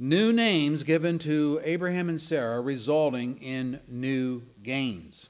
new 0.00 0.32
names 0.32 0.82
given 0.82 1.18
to 1.18 1.60
Abraham 1.62 2.08
and 2.08 2.20
Sarah, 2.20 2.60
resulting 2.60 3.36
in 3.36 3.80
new 3.86 4.42
gains. 4.62 5.28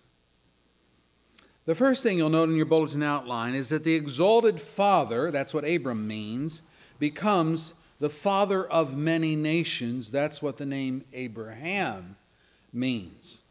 The 1.67 1.75
first 1.75 2.03
thing 2.03 2.19
you'll 2.19 2.30
note 2.30 2.48
in 2.48 2.56
your 2.56 2.66
bulletin 2.66 3.03
outline 3.03 3.54
is 3.54 3.69
that 3.69 3.85
the 3.85 3.95
exalted 3.95 4.61
father, 4.61 5.30
that's 5.30 5.53
what 5.53 5.69
Abram 5.69 6.06
means, 6.06 6.62
becomes 7.01 7.75
the 7.98 8.09
father 8.09 8.64
of 8.64 8.96
many 8.96 9.35
nations. 9.37 10.11
That's 10.11 10.40
what 10.40 10.56
the 10.56 10.67
name 10.67 11.04
Abraham 11.12 12.16
means. 12.72 13.42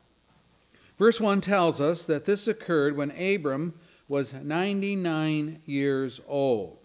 Verse 0.97 1.19
1 1.19 1.41
tells 1.41 1.79
us 1.79 2.05
that 2.05 2.25
this 2.25 2.47
occurred 2.47 2.95
when 2.95 3.11
Abram 3.11 3.73
was 4.07 4.33
99 4.33 5.61
years 5.65 6.19
old. 6.27 6.78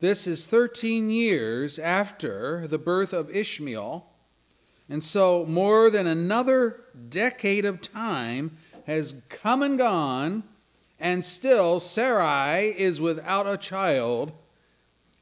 This 0.00 0.26
is 0.26 0.46
13 0.46 1.08
years 1.08 1.78
after 1.78 2.66
the 2.66 2.78
birth 2.78 3.12
of 3.12 3.30
Ishmael, 3.30 4.06
and 4.88 5.02
so 5.02 5.46
more 5.46 5.88
than 5.88 6.06
another 6.06 6.80
decade 7.08 7.64
of 7.64 7.80
time 7.80 8.56
has 8.86 9.14
come 9.28 9.62
and 9.62 9.78
gone, 9.78 10.42
and 10.98 11.24
still 11.24 11.80
Sarai 11.80 12.74
is 12.76 13.00
without 13.00 13.46
a 13.46 13.56
child. 13.56 14.32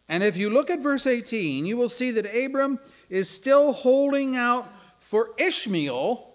And 0.09 0.23
if 0.23 0.37
you 0.37 0.51
look 0.51 0.71
at 0.71 0.81
verse 0.81 1.07
18, 1.07 1.65
you 1.65 1.77
will 1.77 1.89
see 1.89 2.11
that 2.11 2.35
Abram 2.35 2.81
is 3.09 3.29
still 3.29 3.73
holding 3.73 4.37
out 4.37 4.73
for 4.99 5.31
Ishmael 5.39 6.35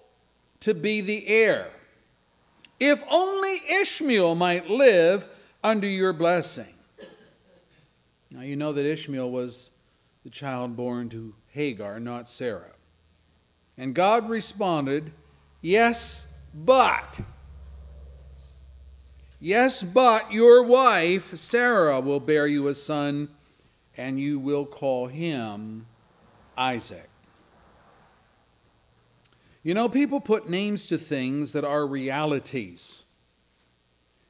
to 0.62 0.74
be 0.74 1.02
the 1.02 1.28
heir. 1.28 1.72
If 2.80 3.04
only 3.10 3.62
Ishmael 3.68 4.36
might 4.36 4.70
live 4.70 5.28
under 5.64 5.88
your 5.88 6.14
blessing. 6.14 6.77
Now, 8.30 8.42
you 8.42 8.56
know 8.56 8.74
that 8.74 8.86
Ishmael 8.86 9.30
was 9.30 9.72
the 10.24 10.30
child 10.30 10.76
born 10.76 11.10
to 11.10 11.34
Hagar, 11.48 12.00
not 12.00 12.28
Sarah. 12.28 12.74
And 13.78 13.94
God 13.94 14.30
responded, 14.30 15.12
Yes, 15.62 16.28
but. 16.54 17.20
Yes, 19.40 19.84
but 19.84 20.32
your 20.32 20.64
wife, 20.64 21.38
Sarah, 21.38 22.02
will 22.02 22.20
bear 22.20 22.48
you 22.48 22.68
a 22.68 22.76
son, 22.76 23.30
and 23.96 24.20
you 24.20 24.40
will 24.40 24.66
call 24.66 25.08
him 25.08 25.86
Isaac. 26.58 27.10
You 29.64 29.74
know, 29.74 29.90
people 29.90 30.20
put 30.20 30.50
names 30.50 30.88
to 30.88 30.98
things 30.98 31.54
that 31.54 31.64
are 31.64 31.86
realities. 31.86 33.04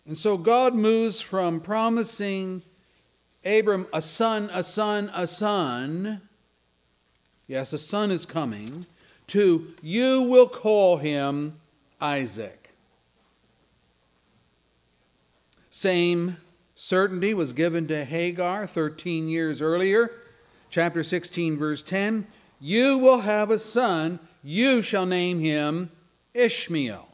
And 0.06 0.18
so 0.18 0.38
God 0.38 0.74
moves 0.74 1.22
from 1.22 1.60
promising 1.60 2.64
Abram 3.46 3.88
a 3.94 4.02
son, 4.02 4.50
a 4.54 4.64
son, 4.64 5.12
a 5.14 5.28
son. 5.28 6.22
Yes, 7.48 7.74
a 7.74 7.78
son 7.78 8.12
is 8.12 8.26
coming. 8.26 8.86
To 9.28 9.74
you 9.82 10.22
will 10.22 10.48
call 10.48 10.98
him 10.98 11.60
Isaac. 12.00 12.74
Same 15.70 16.38
certainty 16.76 17.34
was 17.34 17.54
given 17.54 17.88
to 17.88 18.06
Hagar 18.06 18.66
13 18.66 19.30
years 19.30 19.62
earlier. 19.62 20.12
Chapter 20.70 21.04
16, 21.04 21.58
verse 21.58 21.82
10 21.82 22.28
You 22.60 22.98
will 22.98 23.22
have 23.22 23.52
a 23.52 23.60
son, 23.60 24.20
you 24.44 24.82
shall 24.82 25.06
name 25.06 25.40
him 25.40 25.92
Ishmael. 26.34 27.08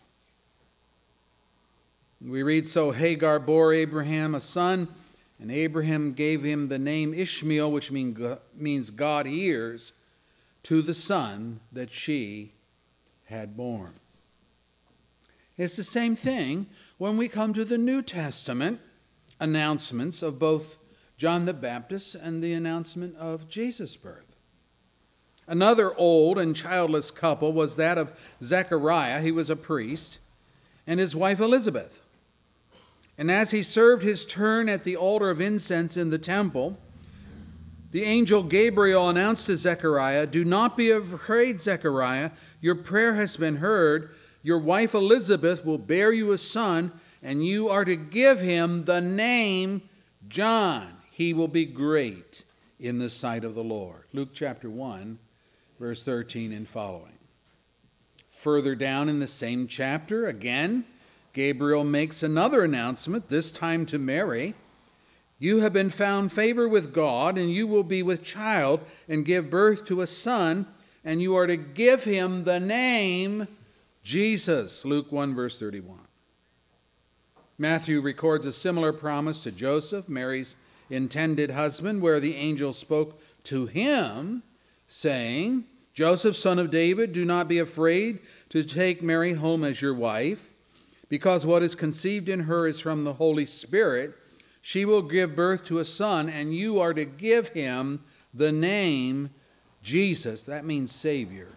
We 2.21 2.41
read 2.41 2.67
So 2.67 2.91
Hagar 2.91 3.39
bore 3.39 3.73
Abraham 3.73 4.33
a 4.33 4.39
son, 4.39 4.87
and 5.43 5.51
Abraham 5.51 6.13
gave 6.13 6.41
him 6.41 6.69
the 6.69 6.79
name 6.79 7.13
Ishmael, 7.13 7.69
which 7.69 7.91
means 7.91 8.89
God 8.91 9.25
hears, 9.25 9.91
to 10.63 10.81
the 10.81 10.93
son 10.93 11.59
that 11.69 11.91
she 11.91 12.53
had 13.25 13.57
borne. 13.57 13.95
It's 15.57 15.75
the 15.75 15.83
same 15.83 16.15
thing 16.15 16.67
when 16.97 17.17
we 17.17 17.27
come 17.27 17.51
to 17.55 17.65
the 17.65 17.77
New 17.77 18.01
Testament 18.01 18.79
announcements 19.37 20.23
of 20.23 20.39
both 20.39 20.77
John 21.17 21.43
the 21.43 21.53
Baptist 21.53 22.15
and 22.15 22.41
the 22.41 22.53
announcement 22.53 23.17
of 23.17 23.49
Jesus' 23.49 23.97
birth. 23.97 24.37
Another 25.45 25.93
old 25.97 26.37
and 26.37 26.55
childless 26.55 27.11
couple 27.11 27.51
was 27.51 27.75
that 27.75 27.97
of 27.97 28.13
Zechariah, 28.41 29.19
he 29.19 29.33
was 29.33 29.49
a 29.49 29.57
priest, 29.57 30.19
and 30.87 31.01
his 31.01 31.17
wife 31.17 31.41
Elizabeth. 31.41 32.01
And 33.17 33.29
as 33.29 33.51
he 33.51 33.63
served 33.63 34.03
his 34.03 34.25
turn 34.25 34.67
at 34.67 34.83
the 34.83 34.95
altar 34.95 35.29
of 35.29 35.39
incense 35.39 35.97
in 35.97 36.09
the 36.09 36.17
temple, 36.17 36.79
the 37.91 38.03
angel 38.03 38.41
Gabriel 38.41 39.07
announced 39.07 39.45
to 39.45 39.55
Zechariah, 39.55 40.25
Do 40.25 40.43
not 40.43 40.75
be 40.75 40.89
afraid, 40.89 41.61
Zechariah. 41.61 42.31
Your 42.59 42.75
prayer 42.75 43.13
has 43.15 43.37
been 43.37 43.57
heard. 43.57 44.15
Your 44.41 44.57
wife 44.57 44.95
Elizabeth 44.95 45.63
will 45.63 45.77
bear 45.77 46.11
you 46.11 46.31
a 46.31 46.37
son, 46.39 46.91
and 47.21 47.45
you 47.45 47.69
are 47.69 47.85
to 47.85 47.95
give 47.95 48.39
him 48.39 48.85
the 48.85 48.99
name 48.99 49.83
John. 50.27 50.97
He 51.11 51.33
will 51.33 51.47
be 51.47 51.65
great 51.65 52.45
in 52.79 52.97
the 52.97 53.09
sight 53.09 53.45
of 53.45 53.53
the 53.53 53.63
Lord. 53.63 54.05
Luke 54.11 54.29
chapter 54.33 54.71
1, 54.71 55.19
verse 55.79 56.01
13 56.01 56.51
and 56.51 56.67
following. 56.67 57.19
Further 58.31 58.73
down 58.73 59.07
in 59.07 59.19
the 59.19 59.27
same 59.27 59.67
chapter, 59.67 60.27
again, 60.27 60.85
Gabriel 61.33 61.83
makes 61.83 62.21
another 62.21 62.63
announcement, 62.63 63.29
this 63.29 63.51
time 63.51 63.87
to 63.87 63.97
Mary. 63.97 64.53
You 65.39 65.59
have 65.59 65.73
been 65.73 65.89
found 65.89 66.31
favor 66.31 66.69
with 66.69 66.93
God, 66.93 67.37
and 67.39 67.51
you 67.51 67.65
will 67.65 67.83
be 67.83 68.03
with 68.03 68.23
child 68.23 68.81
and 69.09 69.25
give 69.25 69.49
birth 69.49 69.83
to 69.85 70.01
a 70.01 70.07
son, 70.07 70.67
and 71.03 71.21
you 71.21 71.35
are 71.35 71.47
to 71.47 71.57
give 71.57 72.03
him 72.03 72.43
the 72.43 72.59
name 72.59 73.47
Jesus. 74.03 74.85
Luke 74.85 75.11
1, 75.11 75.33
verse 75.33 75.57
31. 75.57 75.99
Matthew 77.57 77.99
records 77.99 78.45
a 78.45 78.53
similar 78.53 78.93
promise 78.93 79.39
to 79.39 79.51
Joseph, 79.51 80.07
Mary's 80.07 80.55
intended 80.89 81.51
husband, 81.51 82.01
where 82.01 82.19
the 82.19 82.35
angel 82.35 82.73
spoke 82.73 83.19
to 83.45 83.65
him, 83.65 84.43
saying, 84.87 85.65
Joseph, 85.93 86.35
son 86.35 86.59
of 86.59 86.69
David, 86.71 87.11
do 87.11 87.25
not 87.25 87.47
be 87.47 87.59
afraid 87.59 88.19
to 88.49 88.63
take 88.63 89.01
Mary 89.01 89.33
home 89.33 89.63
as 89.63 89.81
your 89.81 89.93
wife 89.93 90.52
because 91.13 91.45
what 91.45 91.61
is 91.61 91.75
conceived 91.75 92.27
in 92.27 92.39
her 92.39 92.65
is 92.65 92.79
from 92.79 93.03
the 93.03 93.13
Holy 93.13 93.45
Spirit. 93.45 94.15
She 94.63 94.83
will 94.83 95.03
give 95.03 95.35
birth 95.35 95.63
to 95.65 95.77
a 95.77 95.85
son, 95.85 96.27
and 96.27 96.55
you 96.55 96.79
are 96.79 96.91
to 96.91 97.05
give 97.05 97.49
him 97.49 98.03
the 98.33 98.51
name 98.51 99.29
Jesus. 99.83 100.41
That 100.41 100.65
means 100.65 100.91
Savior, 100.91 101.49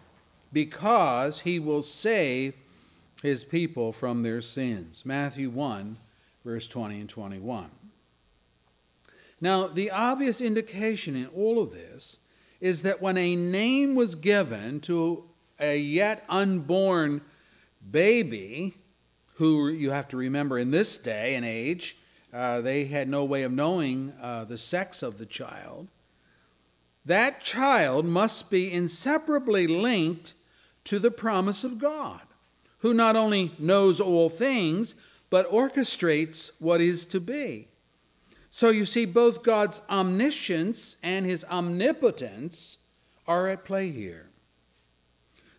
because 0.53 1.39
he 1.39 1.57
will 1.57 1.81
save 1.81 2.53
his 3.23 3.43
people 3.43 3.91
from 3.91 4.21
their 4.21 4.41
sins. 4.41 5.01
Matthew 5.03 5.49
1, 5.49 5.97
verse 6.45 6.67
20 6.67 6.99
and 6.99 7.09
21. 7.09 7.71
Now, 9.41 9.65
the 9.65 9.89
obvious 9.89 10.39
indication 10.39 11.15
in 11.15 11.29
all 11.35 11.59
of 11.59 11.71
this 11.71 12.19
is 12.61 12.83
that 12.83 13.01
when 13.01 13.17
a 13.17 13.35
name 13.35 13.95
was 13.95 14.13
given 14.13 14.81
to 14.81 15.23
a 15.59 15.79
yet 15.79 16.23
unborn 16.29 17.21
baby, 17.89 18.75
who 19.37 19.69
you 19.69 19.91
have 19.91 20.07
to 20.09 20.17
remember 20.17 20.57
in 20.57 20.71
this 20.71 20.97
day 20.97 21.35
and 21.35 21.45
age, 21.45 21.97
uh, 22.33 22.61
they 22.61 22.85
had 22.85 23.07
no 23.07 23.23
way 23.23 23.43
of 23.43 23.51
knowing 23.51 24.13
uh, 24.21 24.43
the 24.45 24.57
sex 24.57 25.01
of 25.01 25.17
the 25.17 25.25
child. 25.25 25.87
That 27.05 27.39
child 27.39 28.05
must 28.05 28.49
be 28.49 28.71
inseparably 28.71 29.67
linked 29.67 30.33
to 30.85 30.99
the 30.99 31.11
promise 31.11 31.63
of 31.63 31.79
God, 31.79 32.21
who 32.79 32.93
not 32.93 33.15
only 33.15 33.53
knows 33.59 34.01
all 34.01 34.29
things, 34.29 34.95
but 35.29 35.49
orchestrates 35.51 36.51
what 36.59 36.81
is 36.81 37.05
to 37.05 37.19
be. 37.19 37.67
So 38.49 38.69
you 38.69 38.85
see, 38.85 39.05
both 39.05 39.43
God's 39.43 39.81
omniscience 39.89 40.97
and 41.03 41.25
his 41.25 41.45
omnipotence 41.45 42.77
are 43.27 43.47
at 43.47 43.65
play 43.65 43.91
here. 43.91 44.29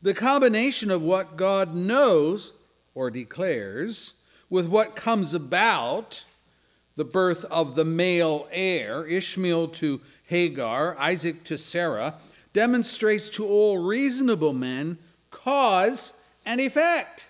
The 0.03 0.14
combination 0.14 0.91
of 0.91 1.03
what 1.03 1.37
God 1.37 1.75
knows 1.75 2.53
or 2.99 3.12
declares, 3.12 4.15
with 4.50 4.67
what 4.67 4.97
comes 4.97 5.33
about 5.33 6.25
the 6.97 7.05
birth 7.05 7.45
of 7.45 7.77
the 7.77 7.85
male 7.85 8.49
heir, 8.50 9.06
Ishmael 9.06 9.69
to 9.69 10.00
Hagar, 10.25 10.99
Isaac 10.99 11.45
to 11.45 11.56
Sarah, 11.56 12.17
demonstrates 12.53 13.31
to 13.31 13.47
all 13.47 13.79
reasonable 13.79 14.53
men 14.53 14.99
cause 15.31 16.12
and 16.45 16.61
effect. 16.61 17.29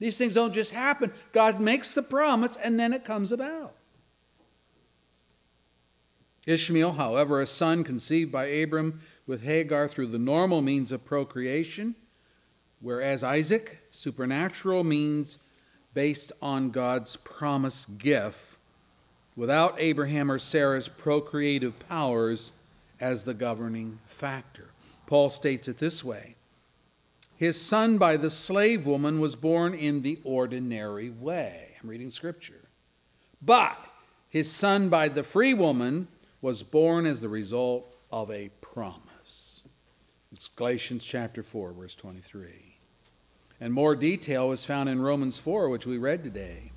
These 0.00 0.18
things 0.18 0.34
don't 0.34 0.52
just 0.52 0.72
happen. 0.72 1.14
God 1.32 1.58
makes 1.58 1.94
the 1.94 2.02
promise 2.02 2.58
and 2.62 2.78
then 2.78 2.92
it 2.92 3.06
comes 3.06 3.32
about. 3.32 3.72
Ishmael, 6.44 6.92
however, 6.92 7.40
a 7.40 7.46
son 7.46 7.84
conceived 7.84 8.30
by 8.30 8.48
Abram 8.48 9.00
with 9.26 9.44
Hagar 9.44 9.88
through 9.88 10.08
the 10.08 10.18
normal 10.18 10.60
means 10.60 10.92
of 10.92 11.06
procreation, 11.06 11.94
whereas 12.80 13.24
Isaac, 13.24 13.80
supernatural 13.96 14.84
means 14.84 15.38
based 15.94 16.32
on 16.42 16.70
God's 16.70 17.16
promised 17.16 17.98
gift 17.98 18.56
without 19.34 19.74
Abraham 19.78 20.30
or 20.30 20.38
Sarah's 20.38 20.88
procreative 20.88 21.78
powers 21.88 22.52
as 23.00 23.24
the 23.24 23.34
governing 23.34 23.98
factor. 24.06 24.68
Paul 25.06 25.30
states 25.30 25.68
it 25.68 25.78
this 25.78 26.04
way 26.04 26.36
His 27.36 27.60
son 27.60 27.98
by 27.98 28.16
the 28.16 28.30
slave 28.30 28.86
woman 28.86 29.20
was 29.20 29.36
born 29.36 29.74
in 29.74 30.02
the 30.02 30.18
ordinary 30.24 31.10
way. 31.10 31.76
I'm 31.82 31.88
reading 31.88 32.10
scripture. 32.10 32.62
But 33.42 33.78
his 34.28 34.50
son 34.50 34.88
by 34.88 35.08
the 35.08 35.22
free 35.22 35.54
woman 35.54 36.08
was 36.40 36.62
born 36.62 37.06
as 37.06 37.20
the 37.20 37.28
result 37.28 37.94
of 38.10 38.30
a 38.30 38.50
promise. 38.60 39.62
It's 40.32 40.48
Galatians 40.48 41.04
chapter 41.04 41.42
4, 41.42 41.72
verse 41.72 41.94
23. 41.94 42.65
And 43.60 43.72
more 43.72 43.96
detail 43.96 44.52
is 44.52 44.64
found 44.64 44.88
in 44.88 45.00
Romans 45.00 45.38
4, 45.38 45.68
which 45.68 45.86
we 45.86 45.98
read 45.98 46.22
today. 46.22 46.72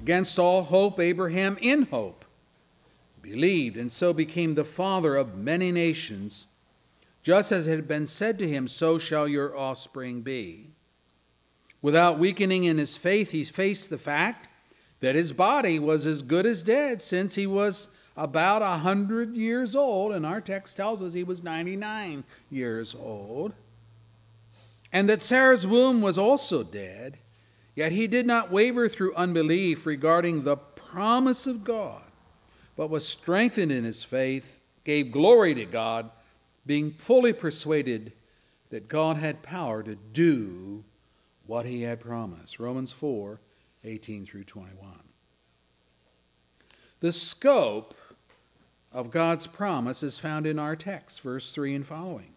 Against 0.00 0.38
all 0.38 0.62
hope, 0.62 0.98
Abraham 0.98 1.58
in 1.60 1.84
hope 1.84 2.24
believed, 3.20 3.76
and 3.76 3.90
so 3.92 4.12
became 4.12 4.54
the 4.54 4.64
father 4.64 5.16
of 5.16 5.36
many 5.36 5.72
nations. 5.72 6.46
Just 7.22 7.52
as 7.52 7.66
it 7.66 7.76
had 7.76 7.88
been 7.88 8.06
said 8.06 8.38
to 8.38 8.48
him, 8.48 8.68
so 8.68 8.98
shall 8.98 9.28
your 9.28 9.56
offspring 9.56 10.22
be. 10.22 10.70
Without 11.82 12.18
weakening 12.18 12.64
in 12.64 12.78
his 12.78 12.96
faith, 12.96 13.30
he 13.30 13.44
faced 13.44 13.90
the 13.90 13.98
fact 13.98 14.48
that 15.00 15.14
his 15.14 15.32
body 15.32 15.78
was 15.78 16.06
as 16.06 16.22
good 16.22 16.46
as 16.46 16.62
dead 16.62 17.00
since 17.02 17.34
he 17.34 17.46
was 17.46 17.88
about 18.16 18.62
a 18.62 18.78
hundred 18.78 19.36
years 19.36 19.76
old, 19.76 20.12
and 20.12 20.26
our 20.26 20.40
text 20.40 20.76
tells 20.76 21.00
us 21.00 21.12
he 21.12 21.22
was 21.22 21.42
99 21.42 22.24
years 22.50 22.96
old, 22.98 23.52
and 24.92 25.08
that 25.08 25.22
Sarah's 25.22 25.66
womb 25.66 26.00
was 26.00 26.18
also 26.18 26.62
dead. 26.62 27.18
Yet 27.74 27.92
he 27.92 28.06
did 28.06 28.26
not 28.26 28.50
waver 28.50 28.88
through 28.88 29.14
unbelief 29.14 29.86
regarding 29.86 30.42
the 30.42 30.56
promise 30.56 31.46
of 31.46 31.62
God, 31.64 32.02
but 32.76 32.90
was 32.90 33.06
strengthened 33.06 33.70
in 33.70 33.84
his 33.84 34.02
faith, 34.02 34.58
gave 34.84 35.12
glory 35.12 35.54
to 35.54 35.64
God, 35.64 36.10
being 36.66 36.90
fully 36.90 37.32
persuaded 37.32 38.12
that 38.70 38.88
God 38.88 39.16
had 39.16 39.42
power 39.42 39.82
to 39.82 39.94
do 39.94 40.84
what 41.46 41.66
he 41.66 41.82
had 41.82 42.00
promised. 42.00 42.58
Romans 42.58 42.92
4 42.92 43.40
18 43.84 44.26
through 44.26 44.44
21. 44.44 44.90
The 47.00 47.12
scope 47.12 47.94
of 48.90 49.10
God's 49.10 49.46
promise 49.46 50.02
is 50.02 50.18
found 50.18 50.46
in 50.46 50.58
our 50.58 50.74
text, 50.74 51.20
verse 51.20 51.52
3 51.52 51.76
and 51.76 51.86
following. 51.86 52.32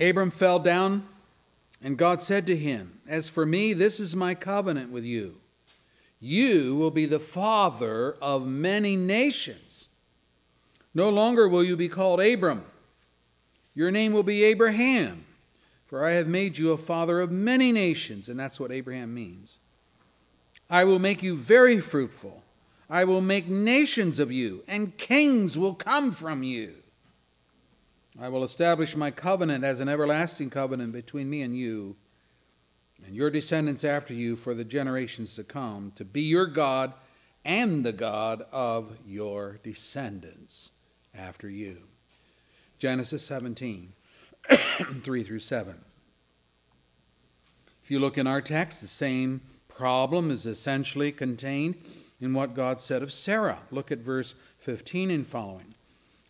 Abram 0.00 0.30
fell 0.30 0.58
down, 0.58 1.06
and 1.82 1.96
God 1.96 2.20
said 2.20 2.46
to 2.46 2.56
him, 2.56 3.00
As 3.06 3.28
for 3.28 3.46
me, 3.46 3.72
this 3.72 4.00
is 4.00 4.16
my 4.16 4.34
covenant 4.34 4.90
with 4.90 5.04
you. 5.04 5.36
You 6.20 6.74
will 6.76 6.90
be 6.90 7.06
the 7.06 7.20
father 7.20 8.16
of 8.20 8.46
many 8.46 8.96
nations. 8.96 9.88
No 10.94 11.10
longer 11.10 11.48
will 11.48 11.62
you 11.62 11.76
be 11.76 11.88
called 11.88 12.20
Abram. 12.20 12.64
Your 13.74 13.90
name 13.90 14.12
will 14.12 14.22
be 14.22 14.44
Abraham, 14.44 15.26
for 15.86 16.04
I 16.04 16.12
have 16.12 16.28
made 16.28 16.56
you 16.56 16.70
a 16.70 16.76
father 16.76 17.20
of 17.20 17.30
many 17.30 17.72
nations. 17.72 18.28
And 18.28 18.38
that's 18.38 18.58
what 18.58 18.72
Abraham 18.72 19.12
means. 19.12 19.58
I 20.70 20.84
will 20.84 20.98
make 20.98 21.22
you 21.22 21.36
very 21.36 21.80
fruitful. 21.80 22.42
I 22.88 23.04
will 23.04 23.20
make 23.20 23.48
nations 23.48 24.18
of 24.18 24.30
you, 24.30 24.62
and 24.68 24.96
kings 24.96 25.58
will 25.58 25.74
come 25.74 26.12
from 26.12 26.42
you. 26.42 26.74
I 28.20 28.28
will 28.28 28.44
establish 28.44 28.96
my 28.96 29.10
covenant 29.10 29.64
as 29.64 29.80
an 29.80 29.88
everlasting 29.88 30.50
covenant 30.50 30.92
between 30.92 31.28
me 31.28 31.42
and 31.42 31.56
you 31.56 31.96
and 33.04 33.14
your 33.14 33.30
descendants 33.30 33.84
after 33.84 34.14
you 34.14 34.36
for 34.36 34.54
the 34.54 34.64
generations 34.64 35.34
to 35.34 35.44
come, 35.44 35.92
to 35.96 36.04
be 36.04 36.22
your 36.22 36.46
God 36.46 36.94
and 37.44 37.84
the 37.84 37.92
God 37.92 38.42
of 38.52 38.96
your 39.06 39.58
descendants 39.62 40.70
after 41.14 41.48
you. 41.50 41.78
Genesis 42.78 43.24
17, 43.24 43.92
3 45.00 45.22
through 45.22 45.38
7. 45.38 45.74
If 47.82 47.90
you 47.90 47.98
look 47.98 48.16
in 48.16 48.26
our 48.26 48.40
text, 48.40 48.80
the 48.80 48.86
same 48.86 49.42
problem 49.68 50.30
is 50.30 50.46
essentially 50.46 51.12
contained 51.12 51.74
in 52.20 52.32
what 52.32 52.54
God 52.54 52.80
said 52.80 53.02
of 53.02 53.12
Sarah. 53.12 53.58
Look 53.70 53.92
at 53.92 53.98
verse 53.98 54.34
15 54.58 55.10
and 55.10 55.26
following. 55.26 55.74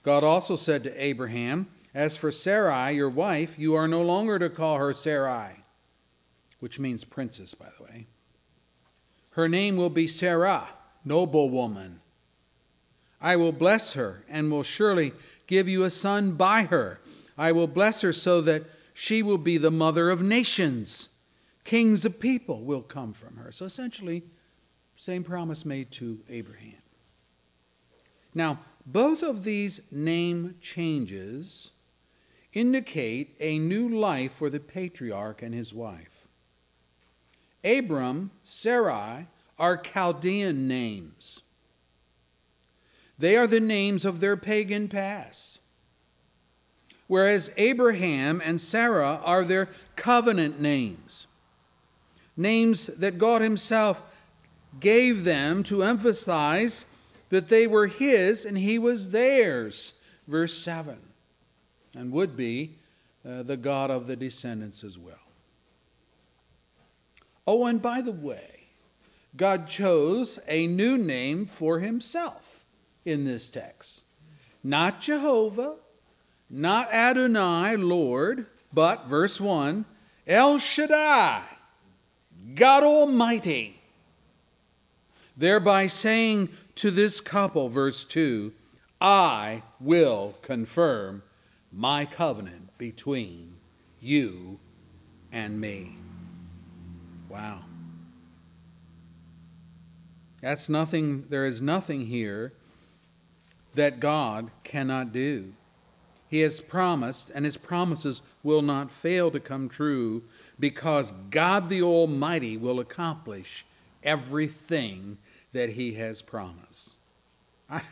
God 0.02 0.25
also 0.25 0.56
said 0.56 0.82
to 0.84 1.02
Abraham, 1.02 1.69
As 1.94 2.17
for 2.17 2.32
Sarai, 2.32 2.96
your 2.96 3.08
wife, 3.08 3.56
you 3.58 3.75
are 3.75 3.87
no 3.87 4.02
longer 4.02 4.38
to 4.41 4.50
call 4.50 4.79
her 4.79 4.93
Sarai, 4.93 5.64
which 6.58 6.81
means 6.81 7.05
princess, 7.05 7.55
by 7.55 7.69
the 7.79 7.85
way. 7.85 8.06
Her 9.31 9.49
name 9.49 9.76
will 9.76 9.91
be 9.91 10.08
Sarah, 10.08 10.69
noble 11.05 11.50
woman. 11.50 12.00
I 13.20 13.37
will 13.37 13.52
bless 13.52 13.93
her 13.93 14.25
and 14.29 14.50
will 14.50 14.64
surely 14.64 15.12
give 15.46 15.69
you 15.69 15.85
a 15.85 15.91
son 15.91 16.32
by 16.32 16.64
her. 16.64 17.00
I 17.38 17.52
will 17.52 17.69
bless 17.69 18.00
her 18.00 18.12
so 18.12 18.41
that 18.41 18.64
she 18.93 19.23
will 19.23 19.38
be 19.38 19.56
the 19.56 19.70
mother 19.70 20.11
of 20.11 20.20
nations. 20.20 21.11
Kings 21.64 22.05
of 22.05 22.20
people 22.20 22.62
will 22.62 22.82
come 22.82 23.12
from 23.12 23.37
her. 23.37 23.50
So 23.52 23.67
essentially, 23.67 24.25
same 24.96 25.25
promise 25.25 25.64
made 25.64 25.91
to 25.93 26.20
Abraham. 26.29 26.82
Now, 28.35 28.61
both 28.85 29.23
of 29.23 29.44
these 29.44 29.81
name 29.91 30.56
changes 30.61 31.73
indicate 32.54 33.36
a 33.40 33.58
new 33.58 33.88
life 33.88 34.32
for 34.32 34.48
the 34.48 34.60
patriarch 34.60 35.42
and 35.42 35.54
his 35.54 35.74
wife. 35.74 36.26
Abram, 37.62 38.30
Sarai 38.42 39.26
are 39.58 39.76
Chaldean 39.76 40.66
names. 40.66 41.40
They 43.18 43.36
are 43.36 43.46
the 43.46 43.60
names 43.60 44.04
of 44.04 44.20
their 44.20 44.36
pagan 44.36 44.88
past. 44.88 45.60
Whereas 47.06 47.50
Abraham 47.56 48.40
and 48.44 48.60
Sarah 48.60 49.20
are 49.22 49.44
their 49.44 49.68
covenant 49.94 50.60
names. 50.60 51.26
Names 52.36 52.86
that 52.86 53.18
God 53.18 53.42
Himself 53.42 54.02
gave 54.80 55.24
them 55.24 55.62
to 55.64 55.82
emphasize 55.82 56.86
that 57.28 57.48
they 57.48 57.66
were 57.66 57.86
his 57.86 58.44
and 58.44 58.58
he 58.58 58.78
was 58.78 59.10
theirs. 59.10 59.94
Verse 60.26 60.56
7. 60.58 60.98
And 61.96 62.12
would 62.12 62.37
be 62.37 62.76
uh, 63.29 63.43
the 63.43 63.56
God 63.56 63.91
of 63.91 64.06
the 64.06 64.17
descendants 64.17 64.82
as 64.85 64.99
well. 64.99 65.17
Oh, 67.46 67.67
and 67.67 67.81
by 67.81 68.00
the 68.00 68.12
way, 68.12 68.69
God 69.37 69.69
chose 69.69 70.38
a 70.49 70.67
new 70.67 70.96
name 70.96 71.46
for 71.46 71.81
himself 71.81 72.64
in 73.05 73.25
this 73.25 73.50
text. 73.50 74.02
Not 74.62 75.00
Jehovah, 75.00 75.76
not 76.49 76.93
Adonai, 76.93 77.76
Lord, 77.76 78.46
but, 78.72 79.06
verse 79.06 79.41
1, 79.41 79.84
El 80.27 80.58
Shaddai, 80.58 81.43
God 82.55 82.82
Almighty 82.82 83.81
thereby 85.36 85.86
saying 85.86 86.48
to 86.77 86.91
this 86.91 87.20
couple, 87.20 87.69
verse 87.69 88.05
2, 88.05 88.53
I 89.01 89.63
will 89.81 90.34
confirm 90.43 91.22
my 91.74 92.04
covenant 92.04 92.76
between 92.78 93.54
you 94.00 94.58
and 95.32 95.60
me. 95.60 95.96
Wow. 97.28 97.60
That's 100.40 100.69
nothing, 100.69 101.24
there 101.31 101.46
is 101.46 101.60
nothing 101.60 102.06
here 102.06 102.52
that 103.74 103.98
God 103.98 104.50
cannot 104.62 105.12
do. 105.12 105.54
He 106.28 106.40
has 106.40 106.60
promised, 106.60 107.31
and 107.34 107.44
his 107.44 107.56
promises 107.56 108.20
will 108.43 108.62
not 108.62 108.90
fail 108.90 109.31
to 109.31 109.40
come 109.40 109.69
true 109.69 110.22
because 110.60 111.12
God 111.31 111.69
the 111.69 111.82
Almighty 111.82 112.56
will 112.56 112.78
accomplish 112.78 113.64
everything 114.02 115.19
that 115.52 115.70
he 115.70 115.94
has 115.94 116.22
promised. 116.22 116.94
I, 117.70 117.82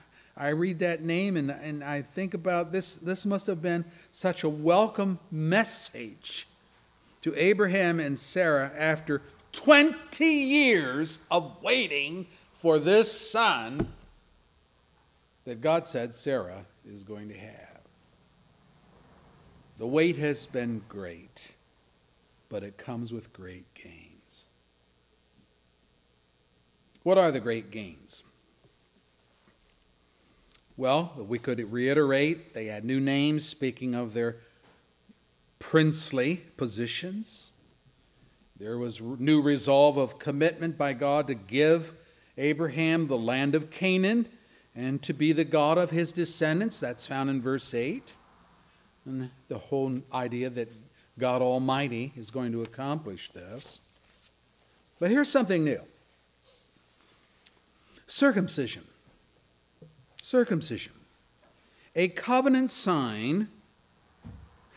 I 0.42 0.49
read 0.49 0.80
that 0.80 1.04
name 1.04 1.37
and, 1.37 1.52
and 1.52 1.84
I 1.84 2.02
think 2.02 2.34
about 2.34 2.72
this. 2.72 2.96
This 2.96 3.25
must 3.25 3.46
have 3.46 3.62
been 3.62 3.84
such 4.11 4.42
a 4.42 4.49
welcome 4.49 5.20
message 5.30 6.49
to 7.20 7.32
Abraham 7.37 8.00
and 8.00 8.18
Sarah 8.18 8.72
after 8.76 9.22
20 9.52 10.26
years 10.26 11.20
of 11.30 11.62
waiting 11.62 12.26
for 12.54 12.80
this 12.80 13.30
son 13.30 13.92
that 15.44 15.61
God 15.61 15.87
said 15.87 16.12
Sarah 16.12 16.66
is 16.84 17.04
going 17.04 17.28
to 17.28 17.38
have. 17.38 17.82
The 19.76 19.87
wait 19.87 20.16
has 20.16 20.46
been 20.46 20.82
great, 20.88 21.54
but 22.49 22.64
it 22.64 22.76
comes 22.76 23.12
with 23.12 23.32
great 23.32 23.72
gains. 23.75 24.46
What 27.04 27.16
are 27.16 27.30
the 27.30 27.38
great 27.38 27.70
gains? 27.70 28.25
Well, 30.82 31.12
we 31.16 31.38
could 31.38 31.72
reiterate 31.72 32.54
they 32.54 32.66
had 32.66 32.84
new 32.84 32.98
names 32.98 33.46
speaking 33.46 33.94
of 33.94 34.14
their 34.14 34.38
princely 35.60 36.38
positions. 36.56 37.52
There 38.58 38.76
was 38.76 39.00
new 39.00 39.40
resolve 39.40 39.96
of 39.96 40.18
commitment 40.18 40.76
by 40.76 40.94
God 40.94 41.28
to 41.28 41.34
give 41.34 41.94
Abraham 42.36 43.06
the 43.06 43.16
land 43.16 43.54
of 43.54 43.70
Canaan 43.70 44.26
and 44.74 45.00
to 45.02 45.12
be 45.12 45.30
the 45.30 45.44
God 45.44 45.78
of 45.78 45.92
his 45.92 46.10
descendants. 46.10 46.80
That's 46.80 47.06
found 47.06 47.30
in 47.30 47.40
verse 47.40 47.72
8. 47.72 48.14
And 49.06 49.30
the 49.46 49.58
whole 49.58 50.00
idea 50.12 50.50
that 50.50 50.72
God 51.16 51.42
Almighty 51.42 52.12
is 52.16 52.32
going 52.32 52.50
to 52.50 52.62
accomplish 52.62 53.30
this. 53.30 53.78
But 54.98 55.12
here's 55.12 55.30
something 55.30 55.62
new 55.62 55.82
circumcision. 58.08 58.82
Circumcision. 60.32 60.94
A 61.94 62.08
covenant 62.08 62.70
sign 62.70 63.48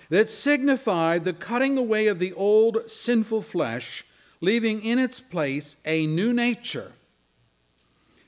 that 0.09 0.27
signified 0.27 1.23
the 1.23 1.31
cutting 1.31 1.77
away 1.77 2.07
of 2.07 2.19
the 2.19 2.33
old 2.33 2.89
sinful 2.91 3.41
flesh, 3.41 4.03
leaving 4.41 4.83
in 4.83 4.99
its 4.99 5.21
place 5.21 5.77
a 5.85 6.07
new 6.07 6.33
nature 6.33 6.91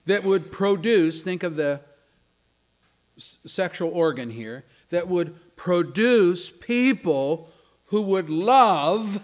that 0.05 0.24
would 0.24 0.53
produce, 0.53 1.22
think 1.22 1.43
of 1.43 1.57
the 1.57 1.81
sexual 3.17 3.89
organ 3.89 4.29
here, 4.29 4.63
that 4.89 5.10
would 5.10 5.36
produce 5.57 6.50
people 6.50 7.51
who 7.88 8.03
would 8.03 8.29
love 8.29 9.19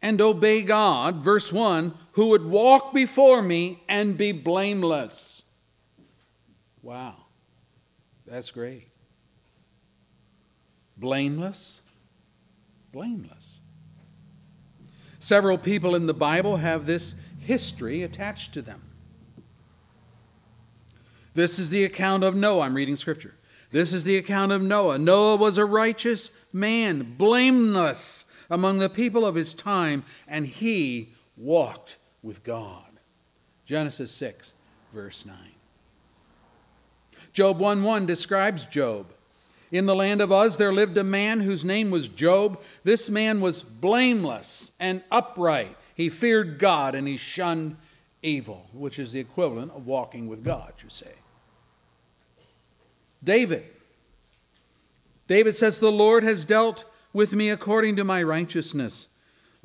and 0.00 0.20
obey 0.20 0.62
God. 0.62 1.16
Verse 1.16 1.52
1 1.52 1.94
who 2.12 2.28
would 2.28 2.44
walk 2.44 2.94
before 2.94 3.42
me 3.42 3.82
and 3.88 4.16
be 4.16 4.30
blameless. 4.30 5.42
Wow, 6.80 7.23
that's 8.34 8.50
great. 8.50 8.88
Blameless? 10.96 11.82
Blameless. 12.90 13.60
Several 15.20 15.56
people 15.56 15.94
in 15.94 16.06
the 16.06 16.14
Bible 16.14 16.56
have 16.56 16.84
this 16.84 17.14
history 17.38 18.02
attached 18.02 18.52
to 18.54 18.60
them. 18.62 18.82
This 21.34 21.60
is 21.60 21.70
the 21.70 21.84
account 21.84 22.24
of 22.24 22.34
Noah. 22.34 22.62
I'm 22.62 22.74
reading 22.74 22.96
scripture. 22.96 23.36
This 23.70 23.92
is 23.92 24.02
the 24.02 24.16
account 24.16 24.50
of 24.50 24.60
Noah. 24.60 24.98
Noah 24.98 25.36
was 25.36 25.56
a 25.56 25.64
righteous 25.64 26.32
man, 26.52 27.14
blameless 27.16 28.24
among 28.50 28.80
the 28.80 28.90
people 28.90 29.24
of 29.24 29.36
his 29.36 29.54
time, 29.54 30.02
and 30.26 30.48
he 30.48 31.12
walked 31.36 31.98
with 32.20 32.42
God. 32.42 32.98
Genesis 33.64 34.10
6, 34.10 34.54
verse 34.92 35.24
9. 35.24 35.36
Job 37.34 37.58
1 37.58 37.82
1 37.82 38.06
describes 38.06 38.64
Job. 38.64 39.06
In 39.72 39.86
the 39.86 39.96
land 39.96 40.20
of 40.20 40.30
Uz 40.30 40.56
there 40.56 40.72
lived 40.72 40.96
a 40.96 41.04
man 41.04 41.40
whose 41.40 41.64
name 41.64 41.90
was 41.90 42.06
Job. 42.06 42.60
This 42.84 43.10
man 43.10 43.40
was 43.40 43.64
blameless 43.64 44.70
and 44.78 45.02
upright. 45.10 45.76
He 45.96 46.08
feared 46.08 46.60
God 46.60 46.94
and 46.94 47.08
he 47.08 47.16
shunned 47.16 47.76
evil, 48.22 48.68
which 48.72 49.00
is 49.00 49.12
the 49.12 49.20
equivalent 49.20 49.72
of 49.72 49.84
walking 49.84 50.28
with 50.28 50.44
God, 50.44 50.72
you 50.82 50.88
say. 50.88 51.14
David. 53.22 53.64
David 55.26 55.56
says, 55.56 55.80
The 55.80 55.90
Lord 55.90 56.22
has 56.22 56.44
dealt 56.44 56.84
with 57.12 57.32
me 57.32 57.50
according 57.50 57.96
to 57.96 58.04
my 58.04 58.22
righteousness. 58.22 59.08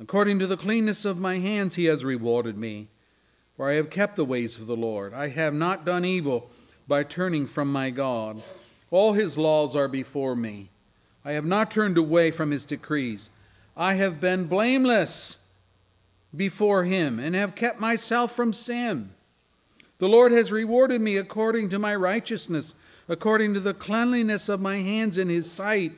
According 0.02 0.40
to 0.40 0.48
the 0.48 0.58
cleanness 0.58 1.06
of 1.06 1.20
my 1.20 1.38
hands, 1.38 1.76
he 1.76 1.86
has 1.86 2.04
rewarded 2.04 2.58
me. 2.58 2.88
For 3.56 3.70
I 3.70 3.76
have 3.76 3.92
kept 3.92 4.16
the 4.16 4.26
ways 4.26 4.58
of 4.58 4.66
the 4.66 4.78
Lord. 4.78 5.14
I 5.14 5.28
have 5.28 5.54
not 5.54 5.86
done 5.86 6.04
evil 6.04 6.50
by 6.90 7.04
turning 7.04 7.48
from 7.48 7.72
my 7.72 7.92
God. 7.92 8.42
All 8.92 9.14
his 9.14 9.38
laws 9.38 9.76
are 9.76 9.88
before 9.88 10.36
me. 10.36 10.72
I 11.24 11.32
have 11.34 11.46
not 11.46 11.72
turned 11.72 11.98
away 11.98 12.32
from 12.32 12.52
his 12.52 12.66
decrees. 12.66 13.30
I 13.78 13.94
have 13.94 14.20
been 14.20 14.46
blameless 14.46 15.40
before 16.36 16.84
him 16.84 17.20
and 17.20 17.36
have 17.36 17.56
kept 17.56 17.80
myself 17.80 18.36
from 18.36 18.52
sin. 18.52 19.12
The 20.00 20.10
Lord 20.10 20.32
has 20.32 20.52
rewarded 20.52 21.00
me 21.00 21.16
according 21.16 21.70
to 21.70 21.80
my 21.80 21.96
righteousness 21.96 22.74
according 23.08 23.56
to 23.56 23.60
the 23.60 23.74
cleanliness 23.74 24.48
of 24.48 24.62
my 24.62 24.78
hands 24.78 25.18
in 25.18 25.30
his 25.30 25.52
sight. 25.52 25.94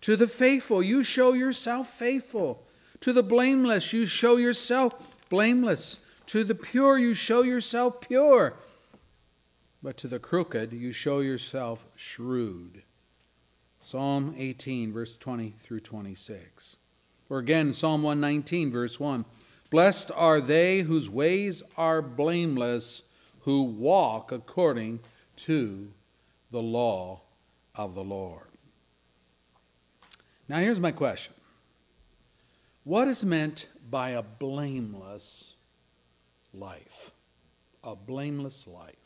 To 0.00 0.16
the 0.16 0.26
faithful, 0.26 0.82
you 0.82 1.04
show 1.04 1.34
yourself 1.34 1.88
faithful. 1.90 2.62
To 3.00 3.12
the 3.12 3.22
blameless, 3.22 3.92
you 3.92 4.06
show 4.06 4.36
yourself 4.36 4.94
blameless. 5.28 6.00
To 6.26 6.42
the 6.42 6.54
pure, 6.54 6.98
you 6.98 7.12
show 7.12 7.42
yourself 7.42 8.00
pure. 8.00 8.54
But 9.82 9.96
to 9.98 10.08
the 10.08 10.18
crooked, 10.18 10.72
you 10.72 10.92
show 10.92 11.20
yourself 11.20 11.86
shrewd. 11.96 12.82
Psalm 13.80 14.34
18, 14.36 14.92
verse 14.92 15.16
20 15.16 15.54
through 15.58 15.80
26. 15.80 16.76
Or 17.30 17.38
again, 17.38 17.72
Psalm 17.72 18.02
119, 18.02 18.70
verse 18.70 19.00
1. 19.00 19.24
Blessed 19.70 20.10
are 20.14 20.40
they 20.40 20.80
whose 20.80 21.08
ways 21.08 21.62
are 21.76 22.02
blameless, 22.02 23.04
who 23.40 23.62
walk 23.62 24.32
according 24.32 25.00
to 25.36 25.92
the 26.50 26.60
law 26.60 27.22
of 27.74 27.94
the 27.94 28.04
Lord. 28.04 28.48
Now, 30.48 30.58
here's 30.58 30.80
my 30.80 30.90
question 30.90 31.32
What 32.84 33.08
is 33.08 33.24
meant 33.24 33.68
by 33.88 34.10
a 34.10 34.22
blameless 34.22 35.54
life? 36.52 37.12
A 37.82 37.96
blameless 37.96 38.66
life. 38.66 38.99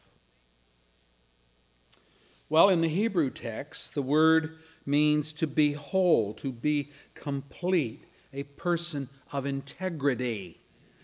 Well, 2.49 2.69
in 2.69 2.83
the 2.83 2.89
Hebrew 2.89 3.31
text, 3.31 3.95
the 3.95 4.03
word 4.03 4.59
means 4.85 5.33
to 5.35 5.47
be 5.47 5.73
whole, 5.73 6.35
to 6.35 6.53
be 6.53 6.91
complete, 7.15 8.05
a 8.33 8.43
person 8.43 9.09
of 9.33 9.47
integrity, 9.47 10.61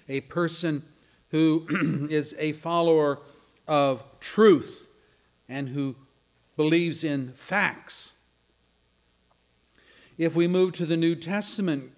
a 0.08 0.20
person 0.22 0.82
who 1.30 2.08
is 2.10 2.34
a 2.38 2.52
follower 2.52 3.20
of 3.66 4.04
truth 4.20 4.88
and 5.48 5.70
who 5.70 5.96
believes 6.56 7.04
in 7.04 7.32
facts. 7.32 8.12
If 10.18 10.36
we 10.36 10.46
move 10.46 10.72
to 10.74 10.84
the 10.84 10.96
New 10.96 11.14
Testament, 11.14 11.92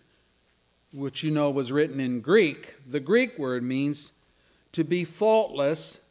which 0.92 1.24
you 1.24 1.30
know 1.32 1.50
was 1.50 1.72
written 1.72 1.98
in 1.98 2.20
Greek, 2.20 2.74
the 2.86 3.00
Greek 3.00 3.36
word 3.38 3.64
means 3.64 4.12
to 4.70 4.84
be 4.84 5.04
faultless, 5.04 6.01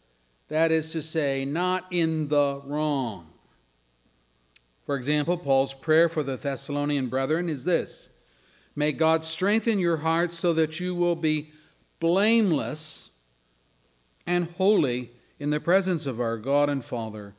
that 0.52 0.70
is 0.70 0.92
to 0.92 1.02
say, 1.02 1.46
not 1.46 1.86
in 1.92 2.28
the 2.28 2.62
wrong. 2.66 3.26
For 4.86 4.98
example, 4.98 5.38
Paul's 5.38 5.74
prayer 5.74 6.10
for 6.10 6.24
the 6.24 6.36
Thessalonian 6.36 7.08
brethren 7.08 7.48
is 7.48 7.64
this 7.64 8.10
May 8.76 8.92
God 8.92 9.24
strengthen 9.24 9.80
your 9.80 9.98
hearts 9.98 10.38
so 10.38 10.52
that 10.52 10.78
you 10.78 10.94
will 10.94 11.16
be 11.16 11.54
blameless 12.02 13.12
and 14.28 14.50
holy 14.58 15.12
in 15.40 15.52
the 15.52 15.62
presence 15.62 16.06
of 16.06 16.20
our 16.20 16.36
God 16.36 16.70
and 16.70 16.84
Father 16.84 17.34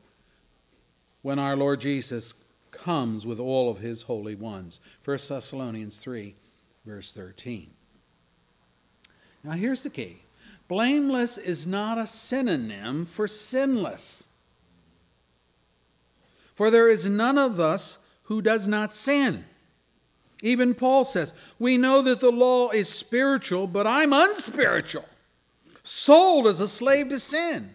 when 1.21 1.39
our 1.39 1.55
Lord 1.55 1.81
Jesus 1.81 2.33
comes 2.71 3.27
with 3.27 3.39
all 3.39 3.69
of 3.69 3.81
his 3.81 4.05
holy 4.05 4.35
ones. 4.35 4.81
1 5.05 5.19
Thessalonians 5.29 5.99
3, 5.99 6.35
verse 6.87 7.13
13. 7.13 7.73
Now 9.45 9.53
here's 9.53 9.83
the 9.83 9.91
key 9.91 10.22
blameless 10.73 11.37
is 11.37 11.67
not 11.67 11.99
a 11.99 12.07
synonym 12.07 13.05
for 13.05 13.29
sinless. 13.29 14.25
For 16.55 16.71
there 16.71 16.89
is 16.89 17.05
none 17.05 17.37
of 17.37 17.61
us 17.61 17.99
who 18.23 18.41
does 18.41 18.67
not 18.67 18.91
sin. 18.91 19.45
Even 20.41 20.75
Paul 20.75 21.05
says, 21.05 21.35
We 21.59 21.77
know 21.77 22.01
that 22.01 22.21
the 22.21 22.33
law 22.33 22.71
is 22.71 22.89
spiritual, 22.89 23.67
but 23.67 23.87
I'm 23.87 24.15
unspiritual, 24.15 25.05
sold 25.85 26.47
as 26.47 26.59
a 26.59 26.69
slave 26.69 27.11
to 27.11 27.21
sin. 27.21 27.75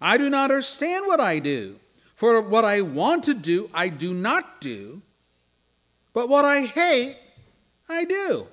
I 0.00 0.16
do 0.16 0.30
not 0.30 0.44
understand 0.50 1.06
what 1.06 1.20
I 1.20 1.40
do. 1.40 1.76
For 2.14 2.40
what 2.40 2.64
I 2.64 2.80
want 2.80 3.24
to 3.24 3.34
do, 3.34 3.68
I 3.74 3.88
do 3.88 4.14
not 4.14 4.62
do, 4.62 5.02
but 6.14 6.30
what 6.30 6.46
I 6.46 6.62
hate, 6.62 7.18
I 7.86 8.06
do. 8.06 8.46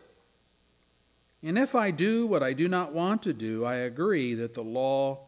And 1.43 1.57
if 1.57 1.73
I 1.73 1.91
do 1.91 2.27
what 2.27 2.43
I 2.43 2.53
do 2.53 2.67
not 2.67 2.93
want 2.93 3.23
to 3.23 3.33
do, 3.33 3.65
I 3.65 3.75
agree 3.75 4.35
that 4.35 4.53
the 4.53 4.63
law 4.63 5.25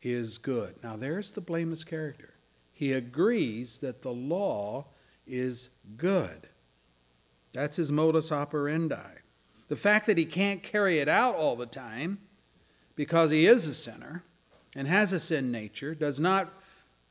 is 0.00 0.38
good. 0.38 0.76
Now, 0.82 0.96
there's 0.96 1.32
the 1.32 1.40
blameless 1.40 1.84
character. 1.84 2.34
He 2.72 2.92
agrees 2.92 3.78
that 3.78 4.02
the 4.02 4.12
law 4.12 4.86
is 5.26 5.70
good. 5.96 6.48
That's 7.52 7.76
his 7.76 7.92
modus 7.92 8.32
operandi. 8.32 9.18
The 9.68 9.76
fact 9.76 10.06
that 10.06 10.18
he 10.18 10.24
can't 10.24 10.62
carry 10.62 10.98
it 10.98 11.08
out 11.08 11.34
all 11.34 11.56
the 11.56 11.66
time 11.66 12.18
because 12.94 13.30
he 13.30 13.46
is 13.46 13.66
a 13.66 13.74
sinner 13.74 14.24
and 14.74 14.88
has 14.88 15.12
a 15.12 15.20
sin 15.20 15.50
nature 15.50 15.94
does 15.94 16.18
not 16.18 16.52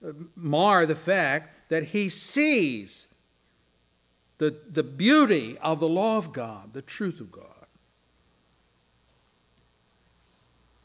uh, 0.06 0.12
mar 0.36 0.86
the 0.86 0.96
fact 0.96 1.70
that 1.70 1.86
he 1.86 2.10
sees 2.10 3.08
the, 4.38 4.60
the 4.70 4.84
beauty 4.84 5.58
of 5.60 5.80
the 5.80 5.88
law 5.88 6.18
of 6.18 6.34
God, 6.34 6.74
the 6.74 6.82
truth 6.82 7.20
of 7.20 7.32
God. 7.32 7.61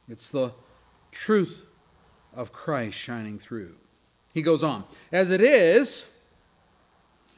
It's 0.08 0.28
the 0.28 0.52
truth 1.10 1.66
of 2.34 2.52
Christ 2.52 2.96
shining 2.98 3.38
through. 3.38 3.75
He 4.32 4.42
goes 4.42 4.62
on, 4.62 4.84
as 5.10 5.30
it 5.30 5.40
is, 5.40 6.06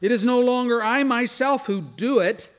it 0.00 0.12
is 0.12 0.22
no 0.22 0.40
longer 0.40 0.82
I 0.82 1.02
myself 1.02 1.66
who 1.66 1.80
do 1.80 2.20
it, 2.20 2.50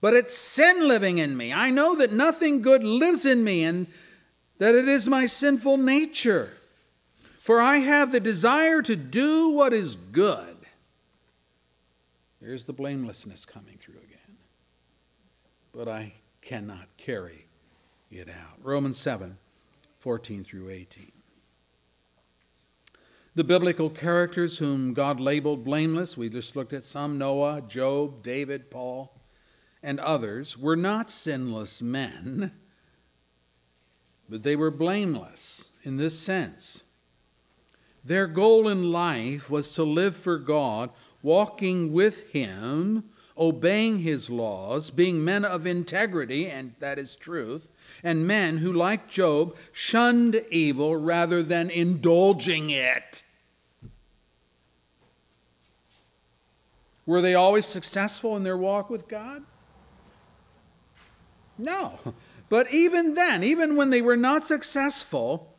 but 0.00 0.14
it's 0.14 0.36
sin 0.36 0.86
living 0.86 1.18
in 1.18 1.36
me. 1.36 1.52
I 1.52 1.70
know 1.70 1.96
that 1.96 2.12
nothing 2.12 2.62
good 2.62 2.84
lives 2.84 3.24
in 3.24 3.42
me 3.42 3.64
and 3.64 3.86
that 4.58 4.74
it 4.74 4.88
is 4.88 5.08
my 5.08 5.26
sinful 5.26 5.76
nature. 5.78 6.56
For 7.40 7.60
I 7.60 7.78
have 7.78 8.12
the 8.12 8.20
desire 8.20 8.82
to 8.82 8.94
do 8.94 9.48
what 9.48 9.72
is 9.72 9.94
good. 9.94 10.56
There's 12.40 12.66
the 12.66 12.72
blamelessness 12.72 13.44
coming 13.44 13.78
through 13.78 13.98
again. 13.98 14.36
But 15.72 15.88
I 15.88 16.14
cannot 16.42 16.86
carry 16.96 17.47
it 18.10 18.28
out. 18.28 18.58
Romans 18.62 18.98
7 18.98 19.38
14 19.98 20.44
through 20.44 20.70
18. 20.70 21.12
The 23.34 23.44
biblical 23.44 23.90
characters 23.90 24.58
whom 24.58 24.94
God 24.94 25.20
labeled 25.20 25.64
blameless, 25.64 26.16
we 26.16 26.28
just 26.28 26.56
looked 26.56 26.72
at 26.72 26.84
some 26.84 27.18
Noah, 27.18 27.62
Job, 27.62 28.22
David, 28.22 28.70
Paul, 28.70 29.12
and 29.82 30.00
others, 30.00 30.58
were 30.58 30.76
not 30.76 31.08
sinless 31.08 31.80
men, 31.80 32.52
but 34.28 34.42
they 34.42 34.56
were 34.56 34.70
blameless 34.70 35.70
in 35.84 35.96
this 35.96 36.18
sense. 36.18 36.82
Their 38.04 38.26
goal 38.26 38.68
in 38.68 38.90
life 38.90 39.50
was 39.50 39.72
to 39.72 39.84
live 39.84 40.16
for 40.16 40.38
God, 40.38 40.90
walking 41.22 41.92
with 41.92 42.30
Him, 42.30 43.04
obeying 43.36 44.00
His 44.00 44.28
laws, 44.30 44.90
being 44.90 45.24
men 45.24 45.44
of 45.44 45.66
integrity, 45.66 46.48
and 46.48 46.74
that 46.80 46.98
is 46.98 47.14
truth, 47.14 47.68
and 48.02 48.26
men 48.26 48.58
who, 48.58 48.72
like 48.72 49.08
Job, 49.08 49.56
shunned 49.72 50.42
evil 50.50 50.96
rather 50.96 51.42
than 51.42 51.70
indulging 51.70 52.70
it. 52.70 53.22
Were 57.06 57.22
they 57.22 57.34
always 57.34 57.66
successful 57.66 58.36
in 58.36 58.44
their 58.44 58.56
walk 58.56 58.90
with 58.90 59.08
God? 59.08 59.42
No. 61.56 61.98
But 62.48 62.72
even 62.72 63.14
then, 63.14 63.42
even 63.42 63.76
when 63.76 63.90
they 63.90 64.02
were 64.02 64.16
not 64.16 64.46
successful, 64.46 65.54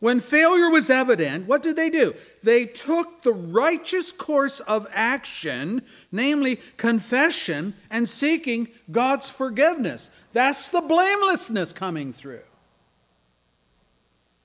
when 0.00 0.20
failure 0.20 0.68
was 0.70 0.90
evident, 0.90 1.46
what 1.46 1.62
did 1.62 1.76
they 1.76 1.90
do? 1.90 2.14
They 2.42 2.66
took 2.66 3.22
the 3.22 3.32
righteous 3.32 4.12
course 4.12 4.60
of 4.60 4.86
action, 4.92 5.82
namely 6.12 6.60
confession 6.76 7.74
and 7.90 8.08
seeking 8.08 8.68
God's 8.90 9.28
forgiveness. 9.28 10.10
That's 10.34 10.68
the 10.68 10.80
blamelessness 10.80 11.72
coming 11.72 12.12
through. 12.12 12.42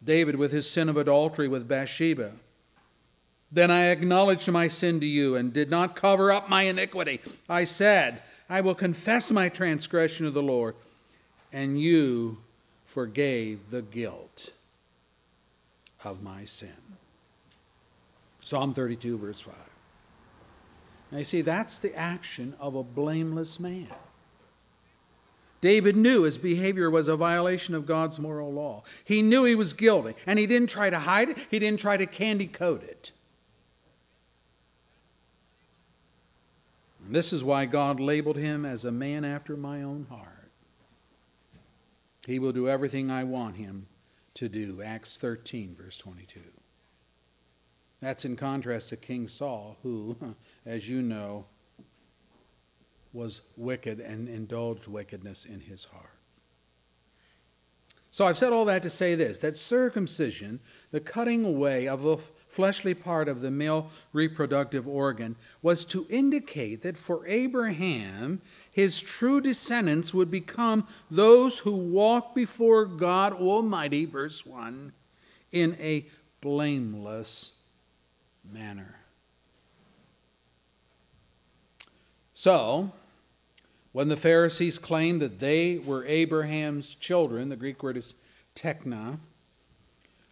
David 0.02 0.36
with 0.36 0.52
his 0.52 0.70
sin 0.70 0.88
of 0.88 0.96
adultery 0.96 1.48
with 1.48 1.68
Bathsheba. 1.68 2.34
Then 3.52 3.72
I 3.72 3.88
acknowledged 3.88 4.50
my 4.52 4.68
sin 4.68 5.00
to 5.00 5.06
you 5.08 5.36
and 5.36 5.52
did 5.52 5.72
not 5.72 5.96
cover 5.96 6.32
up 6.32 6.48
my 6.48 6.64
iniquity. 6.64 7.20
I 7.50 7.64
said, 7.64 8.22
I 8.48 8.62
will 8.62 8.76
confess 8.76 9.32
my 9.32 9.50
transgression 9.50 10.26
to 10.28 10.32
the 10.32 10.44
Lord, 10.44 10.76
and 11.52 11.82
you 11.82 12.38
forgave 12.86 13.72
the 13.72 13.82
guilt 13.82 14.52
of 16.04 16.22
my 16.22 16.46
sin. 16.46 16.70
Psalm 18.44 18.76
32, 18.76 19.18
verse 19.18 19.42
5. 19.42 19.56
Now 21.12 21.18
you 21.18 21.24
see, 21.24 21.42
that's 21.42 21.80
the 21.80 21.96
action 21.96 22.54
of 22.60 22.76
a 22.76 22.84
blameless 22.84 23.60
man. 23.60 23.88
David 25.62 25.98
knew 25.98 26.24
his 26.24 26.38
behavior 26.38 26.90
was 26.90 27.08
a 27.08 27.18
violation 27.18 27.76
of 27.76 27.86
God's 27.86 28.20
moral 28.20 28.52
law. 28.52 28.84
He 29.04 29.22
knew 29.22 29.44
he 29.44 29.56
was 29.56 29.74
guilty, 29.74 30.16
and 30.26 30.40
he 30.40 30.48
didn't 30.48 30.70
try 30.70 30.90
to 30.90 31.00
hide 31.00 31.30
it, 31.30 31.38
he 31.52 31.60
didn't 31.60 31.80
try 31.80 31.98
to 31.98 32.06
candy 32.06 32.48
coat 32.48 32.84
it. 32.84 33.12
And 37.06 37.16
this 37.16 37.34
is 37.34 37.44
why 37.44 37.66
God 37.66 38.00
labeled 38.00 38.38
him 38.38 38.66
as 38.66 38.86
a 38.86 38.92
man 38.92 39.26
after 39.26 39.58
my 39.58 39.82
own 39.82 40.06
heart. 40.10 40.52
He 42.26 42.40
will 42.40 42.52
do 42.52 42.70
everything 42.70 43.10
I 43.10 43.24
want 43.24 43.56
him 43.56 43.88
to 44.36 44.48
do. 44.48 44.82
Acts 44.82 45.18
13, 45.18 45.76
verse 45.76 45.98
22. 45.98 46.40
That's 48.02 48.24
in 48.24 48.36
contrast 48.36 48.90
to 48.90 48.98
King 48.98 49.28
Saul, 49.28 49.78
who, 49.84 50.16
as 50.66 50.88
you 50.88 51.02
know, 51.02 51.46
was 53.14 53.42
wicked 53.58 54.00
and 54.00 54.28
indulged 54.28 54.88
wickedness 54.88 55.46
in 55.46 55.62
his 55.62 55.86
heart. 55.86 56.20
So 58.12 58.26
I've 58.26 58.38
said 58.38 58.54
all 58.54 58.66
that 58.66 58.84
to 58.84 58.90
say 58.90 59.16
this 59.16 59.38
that 59.40 59.56
circumcision, 59.56 60.60
the 60.92 61.00
cutting 61.00 61.46
away 61.46 61.88
of 61.88 62.02
the 62.02 62.18
fleshly 62.18 62.96
part 62.96 63.28
of 63.28 63.42
the 63.42 63.52
male 63.52 63.92
reproductive 64.14 64.88
organ, 64.88 65.36
was 65.62 65.86
to 65.86 66.08
indicate 66.10 66.82
that 66.82 66.98
for 66.98 67.26
Abraham, 67.28 68.42
his 68.72 69.00
true 69.00 69.40
descendants 69.40 70.14
would 70.14 70.32
become 70.32 70.88
those 71.12 71.60
who 71.60 71.72
walk 71.72 72.34
before 72.34 72.86
God 72.86 73.34
Almighty, 73.34 74.06
verse 74.06 74.46
1, 74.46 74.92
in 75.52 75.78
a 75.80 76.08
blameless 76.42 77.54
manner. 78.52 78.96
So, 82.34 82.92
when 83.92 84.10
the 84.10 84.18
Pharisees 84.18 84.78
claimed 84.78 85.22
that 85.22 85.40
they 85.40 85.78
were 85.78 86.06
Abraham's 86.06 86.96
children, 86.96 87.50
the 87.50 87.56
Greek 87.56 87.82
word 87.82 87.98
is 87.98 88.14
tekna, 88.56 89.18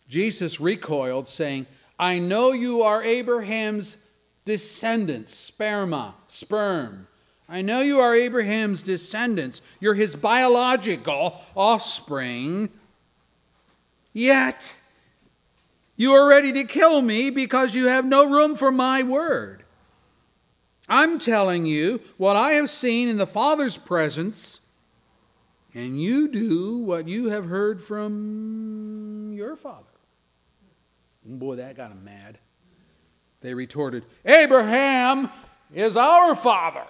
Jesus 0.08 0.60
recoiled, 0.60 1.28
saying, 1.28 1.66
I 2.00 2.20
know 2.20 2.52
you 2.52 2.82
are 2.82 3.04
Abraham's 3.04 3.98
descendants, 4.46 5.52
sperma, 5.52 6.14
sperm. 6.28 7.08
I 7.50 7.62
know 7.62 7.82
you 7.82 8.00
are 8.00 8.16
Abraham's 8.16 8.82
descendants. 8.82 9.62
You're 9.80 9.96
his 9.96 10.16
biological 10.16 11.42
offspring. 11.56 12.70
Yet, 14.14 14.80
you 15.96 16.14
are 16.14 16.28
ready 16.28 16.54
to 16.54 16.64
kill 16.64 17.02
me 17.02 17.30
because 17.30 17.74
you 17.74 17.88
have 17.88 18.06
no 18.06 18.30
room 18.30 18.56
for 18.56 18.72
my 18.72 19.04
word. 19.04 19.64
I'm 20.90 21.20
telling 21.20 21.66
you 21.66 22.02
what 22.18 22.36
I 22.36 22.52
have 22.52 22.70
seen 22.70 23.10
in 23.10 23.18
the 23.18 23.28
Father's 23.28 23.78
presence, 23.78 24.62
and 25.74 26.02
you 26.02 26.28
do 26.28 26.78
what 26.78 27.08
you 27.08 27.30
have 27.30 27.46
heard 27.46 27.82
from 27.82 29.34
your 29.34 29.56
Father. 29.56 29.84
Boy, 31.26 31.58
that 31.58 31.76
got 31.76 31.92
him 31.92 32.06
mad. 32.06 32.38
They 33.42 33.54
retorted, 33.54 34.06
Abraham 34.26 35.30
is 35.74 35.98
our 35.98 36.36
father. 36.36 36.86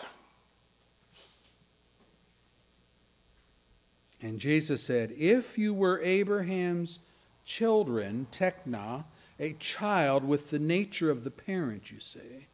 And 4.21 4.39
Jesus 4.39 4.83
said, 4.83 5.11
If 5.17 5.57
you 5.57 5.73
were 5.73 6.01
Abraham's 6.01 6.99
children, 7.45 8.27
tekna, 8.31 9.05
a 9.39 9.53
child 9.53 10.23
with 10.23 10.49
the 10.49 10.59
nature 10.59 11.09
of 11.09 11.23
the 11.23 11.31
parent, 11.31 11.91
you 11.91 11.99
say, 11.99 12.47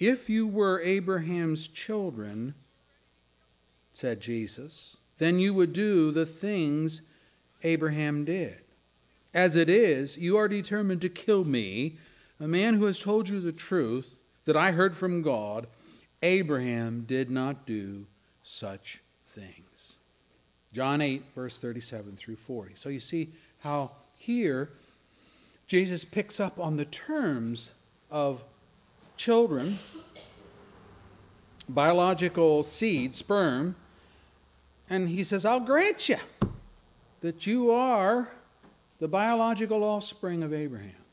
if 0.00 0.30
you 0.30 0.46
were 0.46 0.80
Abraham's 0.80 1.68
children, 1.68 2.54
said 3.92 4.20
Jesus, 4.20 4.96
then 5.18 5.38
you 5.38 5.52
would 5.52 5.74
do 5.74 6.10
the 6.10 6.26
things 6.26 7.02
Abraham 7.62 8.24
did. 8.24 8.58
As 9.34 9.54
it 9.54 9.68
is, 9.68 10.16
you 10.16 10.36
are 10.38 10.48
determined 10.48 11.02
to 11.02 11.08
kill 11.10 11.44
me, 11.44 11.98
a 12.40 12.48
man 12.48 12.74
who 12.74 12.86
has 12.86 12.98
told 12.98 13.28
you 13.28 13.40
the 13.40 13.52
truth 13.52 14.16
that 14.46 14.56
I 14.56 14.72
heard 14.72 14.96
from 14.96 15.20
God. 15.20 15.66
Abraham 16.22 17.04
did 17.06 17.30
not 17.30 17.66
do 17.66 18.06
such 18.42 19.02
things. 19.22 19.98
John 20.72 21.00
8, 21.00 21.24
verse 21.34 21.58
37 21.58 22.16
through 22.16 22.36
40. 22.36 22.72
So 22.74 22.88
you 22.88 23.00
see 23.00 23.32
how 23.60 23.92
here 24.16 24.70
Jesus 25.66 26.04
picks 26.04 26.40
up 26.40 26.58
on 26.58 26.76
the 26.76 26.84
terms 26.84 27.74
of 28.10 28.42
children, 29.20 29.78
biological 31.68 32.62
seed, 32.62 33.14
sperm, 33.14 33.76
and 34.88 35.10
he 35.10 35.22
says, 35.22 35.44
I'll 35.44 35.60
grant 35.60 36.08
you 36.08 36.16
that 37.20 37.46
you 37.46 37.70
are 37.70 38.30
the 38.98 39.08
biological 39.08 39.84
offspring 39.84 40.42
of 40.42 40.54
Abraham, 40.54 41.04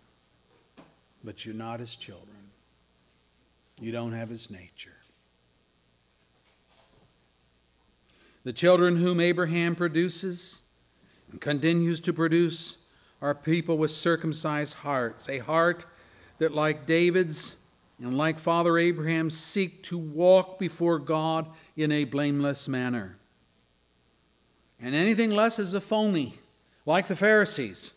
but 1.21 1.45
you're 1.45 1.53
not 1.53 1.81
his 1.81 1.97
children. 1.97 2.37
You 3.77 3.91
don't 3.91 4.13
have 4.13 4.29
his 4.29 4.49
nature. 4.49 4.95
The 8.45 8.53
children 8.53 8.95
whom 8.95 9.19
Abraham 9.19 9.75
produces 9.75 10.61
and 11.29 11.41
continues 11.41 11.99
to 11.99 12.13
produce 12.13 12.77
are 13.21 13.35
people 13.35 13.77
with 13.77 13.91
circumcised 13.91 14.75
hearts, 14.75 15.27
a 15.27 15.39
heart 15.39 15.85
that, 16.37 16.53
like 16.53 16.85
David's 16.85 17.57
and 17.99 18.17
like 18.17 18.37
Father 18.37 18.77
Abraham, 18.77 19.29
seek 19.29 19.81
to 19.83 19.97
walk 19.97 20.59
before 20.59 20.99
God 20.99 21.47
in 21.75 21.91
a 21.91 22.03
blameless 22.03 22.67
manner. 22.67 23.17
And 24.79 24.93
anything 24.93 25.31
less 25.31 25.57
is 25.57 25.73
a 25.73 25.81
phony 25.81 26.35
like 26.85 27.07
the 27.07 27.15
Pharisees, 27.15 27.91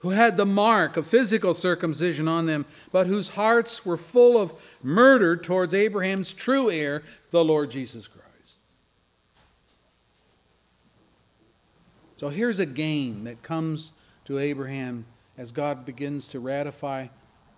who 0.00 0.10
had 0.10 0.36
the 0.36 0.46
mark 0.46 0.96
of 0.96 1.06
physical 1.06 1.54
circumcision 1.54 2.26
on 2.26 2.46
them, 2.46 2.66
but 2.90 3.06
whose 3.06 3.30
hearts 3.30 3.86
were 3.86 3.96
full 3.96 4.40
of 4.40 4.52
murder 4.82 5.36
towards 5.36 5.72
Abraham's 5.72 6.32
true 6.32 6.70
heir, 6.70 7.02
the 7.30 7.44
Lord 7.44 7.70
Jesus 7.70 8.08
Christ. 8.08 8.56
So 12.16 12.28
here's 12.28 12.58
a 12.58 12.66
gain 12.66 13.24
that 13.24 13.42
comes 13.42 13.92
to 14.24 14.38
Abraham 14.38 15.06
as 15.38 15.52
God 15.52 15.86
begins 15.86 16.26
to 16.28 16.40
ratify 16.40 17.06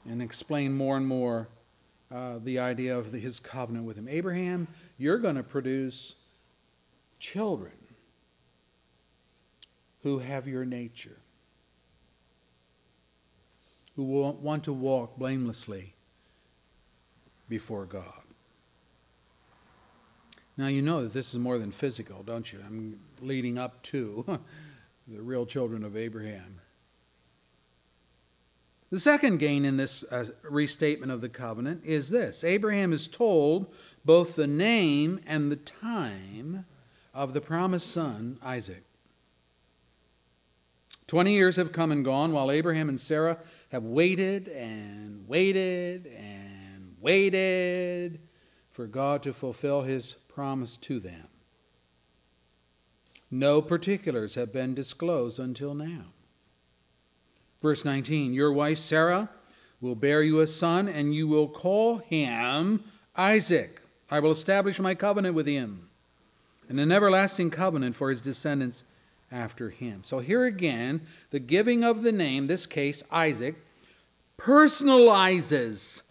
and 0.08 0.22
explain 0.22 0.72
more 0.72 0.96
and 0.96 1.06
more 1.06 1.48
uh, 2.12 2.38
the 2.42 2.58
idea 2.58 2.96
of 2.96 3.12
the, 3.12 3.18
his 3.18 3.40
covenant 3.40 3.84
with 3.86 3.96
him. 3.96 4.08
Abraham, 4.08 4.68
you're 4.98 5.18
going 5.18 5.36
to 5.36 5.42
produce 5.42 6.14
children 7.18 7.72
who 10.02 10.18
have 10.18 10.48
your 10.48 10.64
nature, 10.64 11.18
who 13.96 14.04
will 14.04 14.32
want 14.34 14.64
to 14.64 14.72
walk 14.72 15.16
blamelessly 15.16 15.94
before 17.48 17.84
God. 17.84 18.22
Now, 20.56 20.66
you 20.66 20.82
know 20.82 21.02
that 21.04 21.12
this 21.12 21.32
is 21.32 21.38
more 21.38 21.58
than 21.58 21.70
physical, 21.70 22.22
don't 22.22 22.52
you? 22.52 22.62
I'm 22.66 23.00
leading 23.20 23.56
up 23.56 23.82
to 23.84 24.40
the 25.08 25.22
real 25.22 25.46
children 25.46 25.84
of 25.84 25.96
Abraham. 25.96 26.62
The 28.92 29.00
second 29.00 29.38
gain 29.38 29.64
in 29.64 29.78
this 29.78 30.05
uh, 30.11 30.26
restatement 30.42 31.11
of 31.11 31.22
the 31.22 31.31
covenant 31.31 31.81
is 31.83 32.11
this 32.11 32.44
Abraham 32.44 32.92
is 32.92 33.09
told 33.09 33.72
both 34.05 34.37
the 34.37 34.46
name 34.46 35.18
and 35.26 35.50
the 35.50 35.57
time 35.57 36.66
of 37.14 37.33
the 37.33 37.40
promised 37.40 37.90
son, 37.90 38.38
Isaac. 38.42 38.85
Twenty 41.07 41.33
years 41.33 41.57
have 41.57 41.72
come 41.72 41.90
and 41.90 42.05
gone 42.05 42.33
while 42.33 42.50
Abraham 42.50 42.90
and 42.90 43.00
Sarah 43.00 43.38
have 43.70 43.83
waited 43.83 44.48
and 44.48 45.26
waited 45.26 46.07
and 46.09 46.94
waited 47.00 48.20
for 48.72 48.87
God 48.87 49.22
to 49.22 49.33
fulfill 49.33 49.85
his 49.85 50.16
promise 50.28 50.76
to 50.76 51.00
them. 51.00 51.28
No 53.31 53.62
particulars 53.62 54.35
have 54.35 54.52
been 54.52 54.74
disclosed 54.74 55.38
until 55.38 55.72
now. 55.72 56.12
Verse 57.62 57.85
19 57.85 58.35
Your 58.35 58.53
wife 58.53 58.79
Sarah 58.79 59.31
will 59.81 59.94
bear 59.94 60.22
you 60.22 60.40
a 60.40 60.46
son, 60.46 60.88
and 60.88 61.14
you 61.14 61.27
will 61.27 61.48
call 61.48 61.98
him 61.98 62.85
Isaac. 63.16 63.81
I 64.11 64.20
will 64.20 64.33
establish 64.33 64.79
my 64.79 64.94
covenant 64.94 65.35
with 65.35 65.46
him, 65.46 65.88
and 66.68 66.79
an 66.79 66.92
everlasting 66.92 67.51
covenant 67.51 67.96
for 67.96 68.11
his 68.11 68.20
descendants 68.20 68.85
after 69.31 69.70
him. 69.70 70.01
So 70.03 70.18
here 70.18 70.44
again, 70.44 71.01
the 71.31 71.38
giving 71.38 71.83
of 71.85 72.03
the 72.03 72.12
name, 72.12 72.48
this 72.48 72.66
case 72.66 73.03
Isaac, 73.11 73.57
personalizes 74.37 76.03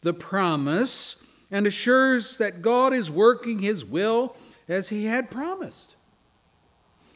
the 0.00 0.14
promise 0.14 1.22
and 1.50 1.66
assures 1.66 2.36
that 2.36 2.62
God 2.62 2.94
is 2.94 3.10
working 3.10 3.58
his 3.58 3.84
will 3.84 4.36
as 4.68 4.88
he 4.88 5.06
had 5.06 5.30
promised. 5.30 5.96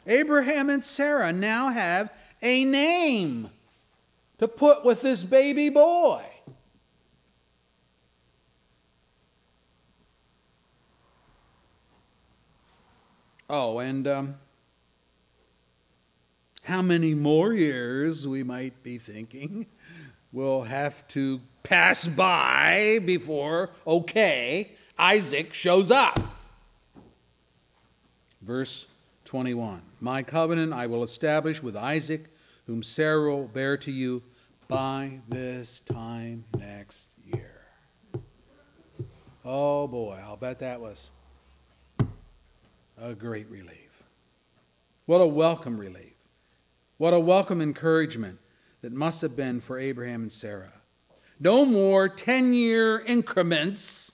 Abraham 0.06 0.68
and 0.68 0.84
Sarah 0.84 1.32
now 1.32 1.70
have 1.70 2.12
a 2.42 2.64
name 2.64 3.48
to 4.44 4.48
put 4.48 4.84
with 4.84 5.00
this 5.00 5.24
baby 5.24 5.70
boy. 5.70 6.22
Oh, 13.48 13.78
and 13.78 14.06
um, 14.06 14.34
how 16.64 16.82
many 16.82 17.14
more 17.14 17.54
years, 17.54 18.28
we 18.28 18.42
might 18.42 18.82
be 18.82 18.98
thinking, 18.98 19.64
will 20.32 20.64
have 20.64 21.08
to 21.08 21.40
pass 21.62 22.06
by 22.06 23.00
before, 23.02 23.70
okay, 23.86 24.72
Isaac 24.98 25.54
shows 25.54 25.90
up. 25.90 26.20
Verse 28.42 28.84
21 29.24 29.80
My 30.00 30.22
covenant 30.22 30.74
I 30.74 30.86
will 30.86 31.02
establish 31.02 31.62
with 31.62 31.74
Isaac, 31.74 32.26
whom 32.66 32.82
Sarah 32.82 33.30
will 33.30 33.48
bear 33.48 33.78
to 33.78 33.90
you 33.90 34.22
by 34.74 35.20
this 35.28 35.78
time 35.88 36.42
next 36.58 37.06
year. 37.32 37.62
Oh 39.44 39.86
boy, 39.86 40.18
I'll 40.20 40.36
bet 40.36 40.58
that 40.58 40.80
was 40.80 41.12
a 43.00 43.14
great 43.14 43.48
relief. 43.48 44.02
What 45.06 45.20
a 45.20 45.28
welcome 45.28 45.78
relief. 45.78 46.16
What 46.96 47.14
a 47.14 47.20
welcome 47.20 47.60
encouragement 47.60 48.40
that 48.82 48.90
must 48.90 49.22
have 49.22 49.36
been 49.36 49.60
for 49.60 49.78
Abraham 49.78 50.22
and 50.22 50.32
Sarah. 50.32 50.72
No 51.38 51.64
more 51.64 52.08
10 52.08 52.52
year 52.52 52.98
increments 52.98 54.10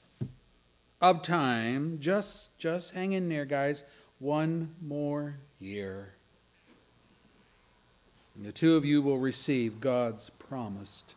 of 1.00 1.22
time. 1.22 1.96
Just, 2.00 2.58
just 2.58 2.92
hang 2.92 3.12
in 3.12 3.30
there, 3.30 3.46
guys. 3.46 3.82
One 4.18 4.74
more 4.82 5.38
year. 5.58 6.16
And 8.40 8.48
the 8.48 8.52
two 8.52 8.74
of 8.74 8.86
you 8.86 9.02
will 9.02 9.18
receive 9.18 9.82
God's 9.82 10.30
promised 10.30 11.12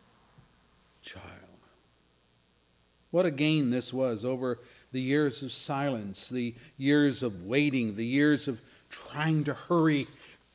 child. 1.00 1.24
What 3.12 3.24
a 3.24 3.30
gain 3.30 3.70
this 3.70 3.94
was 3.94 4.26
over 4.26 4.58
the 4.92 5.00
years 5.00 5.42
of 5.42 5.50
silence, 5.50 6.28
the 6.28 6.54
years 6.76 7.22
of 7.22 7.46
waiting, 7.46 7.96
the 7.96 8.04
years 8.04 8.46
of 8.46 8.60
trying 8.90 9.42
to 9.44 9.54
hurry 9.54 10.06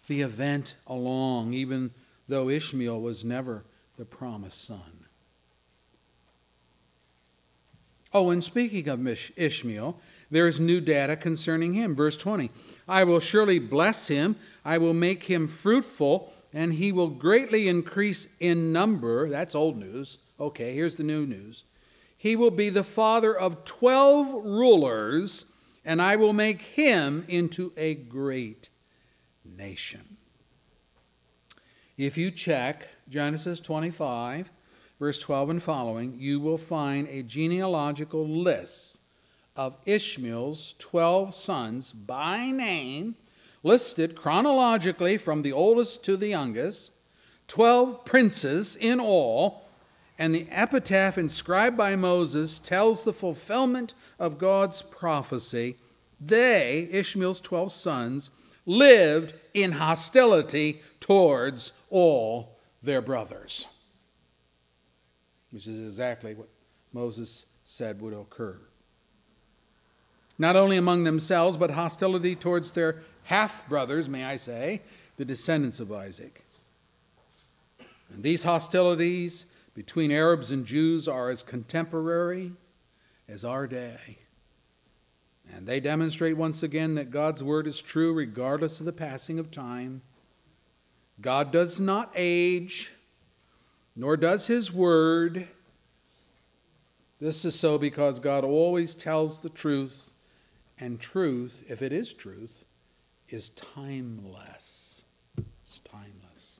the 0.05 0.21
event 0.21 0.75
along, 0.85 1.53
even 1.53 1.89
though 2.27 2.49
Ishmael 2.49 3.01
was 3.01 3.25
never 3.25 3.63
the 3.97 4.05
promised 4.05 4.63
son. 4.63 5.05
Oh, 8.13 8.29
and 8.29 8.43
speaking 8.43 8.87
of 8.87 9.07
Ishmael, 9.35 9.99
there 10.29 10.45
is 10.45 10.59
new 10.59 10.81
data 10.81 11.15
concerning 11.15 11.73
him. 11.73 11.95
Verse 11.95 12.15
20 12.15 12.51
I 12.87 13.05
will 13.05 13.19
surely 13.19 13.57
bless 13.57 14.07
him, 14.07 14.35
I 14.63 14.77
will 14.77 14.93
make 14.93 15.23
him 15.23 15.47
fruitful, 15.47 16.31
and 16.53 16.73
he 16.73 16.91
will 16.91 17.09
greatly 17.09 17.67
increase 17.67 18.27
in 18.39 18.73
number. 18.73 19.29
That's 19.29 19.55
old 19.55 19.77
news. 19.77 20.17
Okay, 20.39 20.73
here's 20.73 20.95
the 20.95 21.03
new 21.03 21.25
news. 21.25 21.63
He 22.17 22.35
will 22.35 22.51
be 22.51 22.69
the 22.69 22.83
father 22.83 23.37
of 23.37 23.63
12 23.65 24.45
rulers, 24.45 25.45
and 25.85 26.01
I 26.01 26.15
will 26.15 26.33
make 26.33 26.61
him 26.61 27.25
into 27.27 27.71
a 27.77 27.95
great 27.95 28.69
nation. 29.45 30.17
If 31.97 32.17
you 32.17 32.31
check 32.31 32.87
Genesis 33.09 33.59
25, 33.59 34.51
verse 34.99 35.19
12 35.19 35.49
and 35.49 35.63
following, 35.63 36.15
you 36.17 36.39
will 36.39 36.57
find 36.57 37.07
a 37.07 37.23
genealogical 37.23 38.27
list 38.27 38.97
of 39.55 39.77
Ishmael's 39.85 40.75
12 40.79 41.35
sons 41.35 41.91
by 41.91 42.51
name, 42.51 43.15
listed 43.63 44.15
chronologically 44.15 45.17
from 45.17 45.41
the 45.41 45.51
oldest 45.51 46.03
to 46.03 46.15
the 46.15 46.27
youngest, 46.27 46.91
12 47.47 48.05
princes 48.05 48.75
in 48.75 48.99
all, 48.99 49.65
and 50.17 50.35
the 50.35 50.47
epitaph 50.49 51.17
inscribed 51.17 51.77
by 51.77 51.95
Moses 51.95 52.59
tells 52.59 53.03
the 53.03 53.13
fulfillment 53.13 53.93
of 54.19 54.37
God's 54.37 54.81
prophecy. 54.81 55.77
They, 56.19 56.89
Ishmael's 56.91 57.41
12 57.41 57.71
sons, 57.71 58.31
lived 58.65 59.33
in 59.53 59.73
hostility 59.73 60.81
towards 60.99 61.71
all 61.89 62.57
their 62.83 63.01
brothers, 63.01 63.65
which 65.51 65.67
is 65.67 65.79
exactly 65.79 66.35
what 66.35 66.49
Moses 66.93 67.45
said 67.63 68.01
would 68.01 68.13
occur. 68.13 68.59
Not 70.37 70.55
only 70.55 70.77
among 70.77 71.03
themselves, 71.03 71.57
but 71.57 71.71
hostility 71.71 72.35
towards 72.35 72.71
their 72.71 73.01
half 73.29 73.69
brothers, 73.69 74.09
may 74.09 74.25
I 74.25 74.37
say, 74.37 74.81
the 75.17 75.23
descendants 75.23 75.79
of 75.79 75.91
Isaac. 75.91 76.43
And 78.11 78.23
these 78.23 78.41
hostilities 78.41 79.45
between 79.75 80.11
Arabs 80.11 80.49
and 80.49 80.65
Jews 80.65 81.07
are 81.07 81.29
as 81.29 81.43
contemporary 81.43 82.53
as 83.27 83.45
our 83.45 83.67
day. 83.67 84.17
And 85.53 85.67
they 85.67 85.79
demonstrate 85.79 86.37
once 86.37 86.63
again 86.63 86.95
that 86.95 87.11
God's 87.11 87.43
word 87.43 87.67
is 87.67 87.83
true 87.83 88.13
regardless 88.13 88.79
of 88.79 88.87
the 88.87 88.91
passing 88.91 89.37
of 89.37 89.51
time. 89.51 90.01
God 91.21 91.51
does 91.51 91.79
not 91.79 92.11
age, 92.15 92.93
nor 93.95 94.17
does 94.17 94.47
his 94.47 94.73
word. 94.73 95.47
This 97.21 97.45
is 97.45 97.53
so 97.53 97.77
because 97.77 98.17
God 98.17 98.43
always 98.43 98.95
tells 98.95 99.39
the 99.39 99.49
truth, 99.49 100.09
and 100.79 100.99
truth, 100.99 101.63
if 101.69 101.83
it 101.83 101.93
is 101.93 102.11
truth, 102.11 102.58
is 103.31 103.49
timeless. 103.49 105.03
It's 105.65 105.79
timeless. 105.79 106.59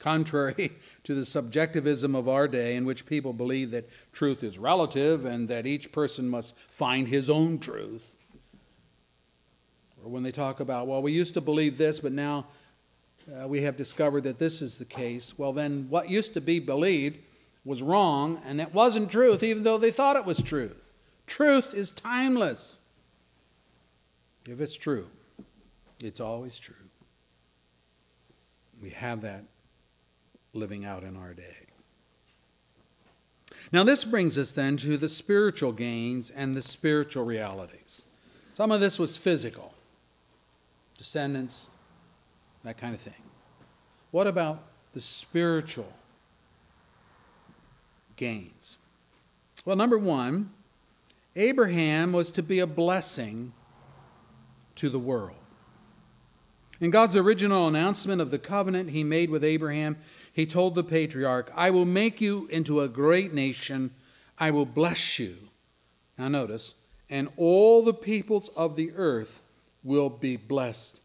Contrary 0.00 0.72
to 1.04 1.14
the 1.14 1.26
subjectivism 1.26 2.14
of 2.14 2.28
our 2.28 2.46
day, 2.46 2.76
in 2.76 2.84
which 2.84 3.06
people 3.06 3.32
believe 3.32 3.70
that 3.70 3.88
truth 4.12 4.42
is 4.42 4.58
relative 4.58 5.24
and 5.24 5.48
that 5.48 5.66
each 5.66 5.92
person 5.92 6.28
must 6.28 6.56
find 6.68 7.08
his 7.08 7.30
own 7.30 7.58
truth. 7.58 8.14
Or 10.04 10.10
when 10.10 10.22
they 10.22 10.32
talk 10.32 10.60
about, 10.60 10.86
well, 10.86 11.02
we 11.02 11.12
used 11.12 11.34
to 11.34 11.40
believe 11.40 11.78
this, 11.78 12.00
but 12.00 12.12
now 12.12 12.46
uh, 13.32 13.48
we 13.48 13.62
have 13.62 13.76
discovered 13.76 14.24
that 14.24 14.38
this 14.38 14.60
is 14.60 14.78
the 14.78 14.84
case. 14.84 15.38
Well, 15.38 15.52
then 15.52 15.86
what 15.88 16.10
used 16.10 16.34
to 16.34 16.40
be 16.40 16.58
believed 16.58 17.18
was 17.64 17.82
wrong, 17.82 18.40
and 18.44 18.60
that 18.60 18.74
wasn't 18.74 19.10
truth, 19.10 19.42
even 19.42 19.62
though 19.62 19.78
they 19.78 19.90
thought 19.90 20.16
it 20.16 20.26
was 20.26 20.42
truth. 20.42 20.92
Truth 21.26 21.72
is 21.72 21.90
timeless. 21.90 22.80
If 24.46 24.60
it's 24.60 24.76
true, 24.76 25.08
it's 26.04 26.20
always 26.20 26.58
true. 26.58 26.74
We 28.82 28.90
have 28.90 29.22
that 29.22 29.44
living 30.52 30.84
out 30.84 31.02
in 31.02 31.16
our 31.16 31.32
day. 31.32 31.56
Now, 33.72 33.84
this 33.84 34.04
brings 34.04 34.36
us 34.36 34.52
then 34.52 34.76
to 34.78 34.98
the 34.98 35.08
spiritual 35.08 35.72
gains 35.72 36.30
and 36.30 36.54
the 36.54 36.60
spiritual 36.60 37.24
realities. 37.24 38.04
Some 38.54 38.70
of 38.70 38.80
this 38.80 38.98
was 38.98 39.16
physical, 39.16 39.72
descendants, 40.98 41.70
that 42.62 42.76
kind 42.76 42.94
of 42.94 43.00
thing. 43.00 43.14
What 44.10 44.26
about 44.26 44.62
the 44.92 45.00
spiritual 45.00 45.92
gains? 48.16 48.76
Well, 49.64 49.76
number 49.76 49.98
one, 49.98 50.50
Abraham 51.34 52.12
was 52.12 52.30
to 52.32 52.42
be 52.42 52.60
a 52.60 52.66
blessing 52.66 53.54
to 54.76 54.90
the 54.90 54.98
world. 54.98 55.36
In 56.80 56.90
God's 56.90 57.16
original 57.16 57.68
announcement 57.68 58.20
of 58.20 58.30
the 58.30 58.38
covenant 58.38 58.90
he 58.90 59.04
made 59.04 59.30
with 59.30 59.44
Abraham, 59.44 59.96
he 60.32 60.46
told 60.46 60.74
the 60.74 60.84
patriarch, 60.84 61.50
I 61.54 61.70
will 61.70 61.84
make 61.84 62.20
you 62.20 62.48
into 62.50 62.80
a 62.80 62.88
great 62.88 63.32
nation. 63.32 63.92
I 64.38 64.50
will 64.50 64.66
bless 64.66 65.18
you. 65.18 65.36
Now, 66.18 66.28
notice, 66.28 66.74
and 67.08 67.28
all 67.36 67.84
the 67.84 67.94
peoples 67.94 68.50
of 68.56 68.76
the 68.76 68.92
earth 68.96 69.42
will 69.82 70.10
be 70.10 70.36
blessed 70.36 71.00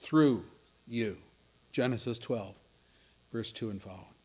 through 0.00 0.44
you. 0.88 1.18
Genesis 1.72 2.18
12, 2.18 2.54
verse 3.32 3.52
2 3.52 3.70
and 3.70 3.82
following. 3.82 4.15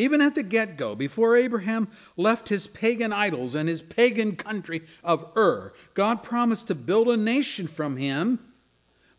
Even 0.00 0.22
at 0.22 0.34
the 0.34 0.42
get 0.42 0.78
go, 0.78 0.94
before 0.94 1.36
Abraham 1.36 1.86
left 2.16 2.48
his 2.48 2.66
pagan 2.66 3.12
idols 3.12 3.54
and 3.54 3.68
his 3.68 3.82
pagan 3.82 4.34
country 4.34 4.80
of 5.04 5.30
Ur, 5.36 5.74
God 5.92 6.22
promised 6.22 6.68
to 6.68 6.74
build 6.74 7.08
a 7.08 7.18
nation 7.18 7.66
from 7.66 7.98
him. 7.98 8.38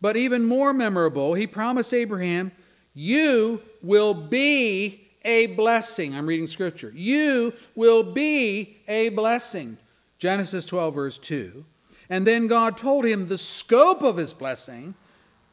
But 0.02 0.18
even 0.18 0.44
more 0.44 0.74
memorable, 0.74 1.36
he 1.36 1.46
promised 1.46 1.94
Abraham, 1.94 2.52
You 2.96 3.62
will 3.84 4.16
be 4.16 5.08
a 5.24 5.46
blessing. 5.46 6.16
I'm 6.16 6.26
reading 6.26 6.48
scripture. 6.48 6.92
You 6.96 7.54
will 7.76 8.02
be 8.02 8.78
a 8.88 9.10
blessing. 9.10 9.78
Genesis 10.18 10.66
12, 10.66 10.96
verse 10.96 11.18
2. 11.20 11.64
And 12.10 12.26
then 12.26 12.48
God 12.48 12.76
told 12.76 13.06
him 13.06 13.28
the 13.28 13.38
scope 13.38 14.02
of 14.02 14.18
his 14.18 14.34
blessing. 14.34 14.96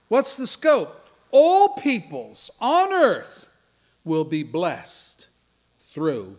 What's 0.08 0.36
the 0.36 0.46
scope? 0.46 1.06
All 1.30 1.74
peoples 1.74 2.50
on 2.62 2.94
earth 2.94 3.46
will 4.04 4.24
be 4.24 4.42
blessed 4.42 5.07
through 5.98 6.38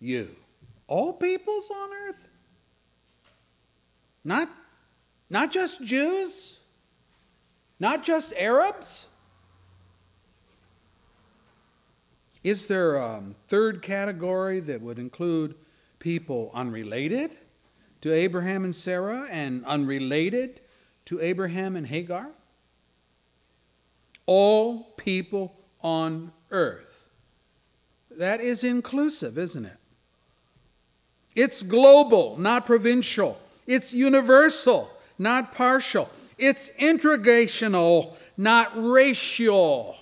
you. 0.00 0.34
All 0.86 1.12
peoples 1.12 1.70
on 1.70 1.90
earth? 2.08 2.26
Not, 4.24 4.48
not 5.28 5.52
just 5.52 5.84
Jews? 5.84 6.58
Not 7.78 8.02
just 8.02 8.32
Arabs? 8.34 9.04
Is 12.42 12.66
there 12.66 12.96
a 12.96 13.22
third 13.48 13.82
category 13.82 14.60
that 14.60 14.80
would 14.80 14.98
include 14.98 15.54
people 15.98 16.50
unrelated 16.54 17.36
to 18.00 18.10
Abraham 18.10 18.64
and 18.64 18.74
Sarah 18.74 19.28
and 19.30 19.66
unrelated 19.66 20.62
to 21.04 21.20
Abraham 21.20 21.76
and 21.76 21.86
Hagar? 21.86 22.30
All 24.24 24.94
people 24.96 25.54
on 25.82 26.32
earth. 26.50 26.87
That 28.18 28.40
is 28.40 28.64
inclusive, 28.64 29.38
isn't 29.38 29.64
it? 29.64 29.76
It's 31.36 31.62
global, 31.62 32.36
not 32.36 32.66
provincial. 32.66 33.38
It's 33.64 33.94
universal, 33.94 34.90
not 35.20 35.54
partial. 35.54 36.10
It's 36.36 36.68
integrational, 36.80 38.14
not 38.36 38.72
racial. 38.74 39.96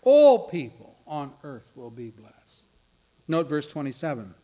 All 0.00 0.48
people 0.48 0.96
on 1.06 1.32
earth 1.44 1.70
will 1.74 1.90
be 1.90 2.08
blessed. 2.08 2.62
Note 3.28 3.50
verse 3.50 3.66
27. 3.66 4.34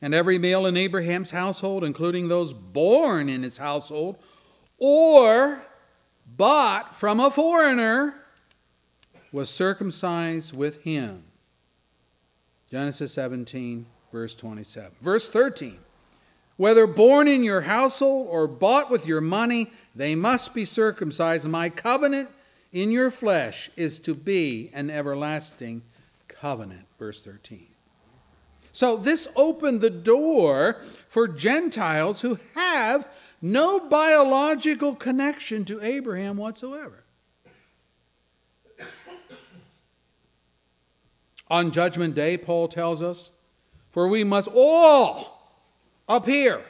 And 0.00 0.14
every 0.14 0.38
male 0.38 0.64
in 0.64 0.78
Abraham's 0.78 1.32
household, 1.32 1.84
including 1.84 2.28
those 2.28 2.54
born 2.54 3.28
in 3.28 3.42
his 3.42 3.58
household, 3.58 4.16
or 4.78 5.62
bought 6.26 6.96
from 6.96 7.20
a 7.20 7.30
foreigner, 7.30 8.17
was 9.32 9.50
circumcised 9.50 10.56
with 10.56 10.82
him. 10.82 11.24
Genesis 12.70 13.12
17, 13.14 13.86
verse 14.12 14.34
27. 14.34 14.92
Verse 15.00 15.28
13. 15.28 15.78
Whether 16.56 16.86
born 16.86 17.28
in 17.28 17.44
your 17.44 17.62
household 17.62 18.28
or 18.30 18.46
bought 18.46 18.90
with 18.90 19.06
your 19.06 19.20
money, 19.20 19.70
they 19.94 20.14
must 20.14 20.54
be 20.54 20.64
circumcised. 20.64 21.46
My 21.46 21.68
covenant 21.70 22.28
in 22.72 22.90
your 22.90 23.10
flesh 23.10 23.70
is 23.76 23.98
to 24.00 24.14
be 24.14 24.70
an 24.74 24.90
everlasting 24.90 25.82
covenant. 26.26 26.86
Verse 26.98 27.20
13. 27.20 27.66
So 28.72 28.96
this 28.96 29.28
opened 29.34 29.80
the 29.80 29.90
door 29.90 30.76
for 31.08 31.26
Gentiles 31.26 32.20
who 32.20 32.38
have 32.54 33.08
no 33.40 33.80
biological 33.80 34.94
connection 34.94 35.64
to 35.64 35.80
Abraham 35.80 36.36
whatsoever. 36.36 37.04
On 41.50 41.70
Judgment 41.70 42.14
Day, 42.14 42.36
Paul 42.36 42.68
tells 42.68 43.02
us, 43.02 43.32
for 43.90 44.06
we 44.06 44.22
must 44.22 44.48
all 44.54 45.50
appear 46.08 46.62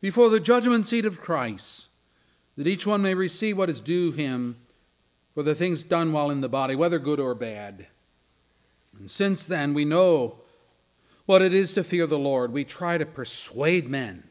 before 0.00 0.28
the 0.28 0.40
judgment 0.40 0.86
seat 0.86 1.04
of 1.04 1.20
Christ, 1.20 1.88
that 2.56 2.66
each 2.66 2.86
one 2.86 3.02
may 3.02 3.14
receive 3.14 3.56
what 3.56 3.70
is 3.70 3.80
due 3.80 4.12
him 4.12 4.56
for 5.34 5.42
the 5.42 5.54
things 5.54 5.82
done 5.82 6.12
while 6.12 6.30
in 6.30 6.42
the 6.42 6.48
body, 6.48 6.74
whether 6.74 6.98
good 6.98 7.20
or 7.20 7.34
bad. 7.34 7.86
And 8.98 9.10
since 9.10 9.46
then 9.46 9.72
we 9.72 9.84
know 9.84 10.36
what 11.24 11.40
it 11.40 11.54
is 11.54 11.72
to 11.72 11.84
fear 11.84 12.06
the 12.06 12.18
Lord, 12.18 12.52
we 12.52 12.64
try 12.64 12.98
to 12.98 13.06
persuade 13.06 13.88
men. 13.88 14.24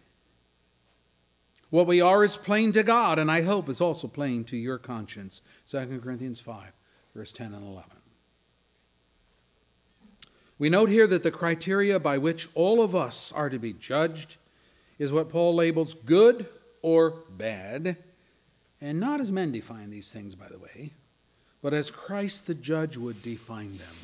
What 1.69 1.87
we 1.87 2.01
are 2.01 2.23
is 2.23 2.35
plain 2.35 2.73
to 2.73 2.83
God, 2.83 3.17
and 3.17 3.31
I 3.31 3.41
hope 3.41 3.69
is 3.69 3.79
also 3.79 4.07
plain 4.07 4.43
to 4.45 4.57
your 4.57 4.77
conscience. 4.77 5.41
2 5.69 6.01
Corinthians 6.03 6.41
5, 6.41 6.73
verse 7.15 7.31
10 7.31 7.53
and 7.53 7.65
11. 7.65 8.00
We 10.61 10.69
note 10.69 10.89
here 10.89 11.07
that 11.07 11.23
the 11.23 11.31
criteria 11.31 11.99
by 11.99 12.19
which 12.19 12.47
all 12.53 12.83
of 12.83 12.95
us 12.95 13.31
are 13.31 13.49
to 13.49 13.57
be 13.57 13.73
judged 13.73 14.37
is 14.99 15.11
what 15.11 15.27
Paul 15.27 15.55
labels 15.55 15.95
good 15.95 16.45
or 16.83 17.23
bad, 17.35 17.97
and 18.79 18.99
not 18.99 19.19
as 19.19 19.31
men 19.31 19.51
define 19.51 19.89
these 19.89 20.11
things, 20.11 20.35
by 20.35 20.47
the 20.49 20.59
way, 20.59 20.93
but 21.63 21.73
as 21.73 21.89
Christ 21.89 22.45
the 22.45 22.53
judge 22.53 22.95
would 22.95 23.23
define 23.23 23.79
them. 23.79 23.95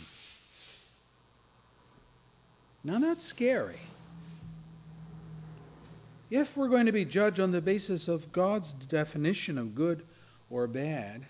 Now 2.83 2.97
that's 2.97 3.21
scary. 3.21 3.81
If 6.31 6.57
we're 6.57 6.69
going 6.69 6.87
to 6.87 6.91
be 6.91 7.05
judged 7.05 7.39
on 7.39 7.51
the 7.51 7.61
basis 7.61 8.07
of 8.07 8.31
God's 8.31 8.73
definition 8.73 9.59
of 9.59 9.75
good 9.75 10.01
or 10.49 10.65
bad, 10.65 11.27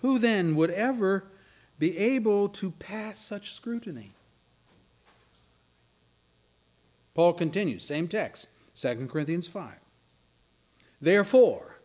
who 0.00 0.18
then 0.18 0.56
would 0.56 0.70
ever 0.70 1.24
be 1.78 1.96
able 1.96 2.48
to 2.48 2.72
pass 2.72 3.18
such 3.18 3.52
scrutiny. 3.52 4.12
Paul 7.14 7.32
continues, 7.32 7.84
same 7.84 8.08
text, 8.08 8.46
2 8.76 9.08
Corinthians 9.10 9.48
5. 9.48 9.72
Therefore, 11.00 11.78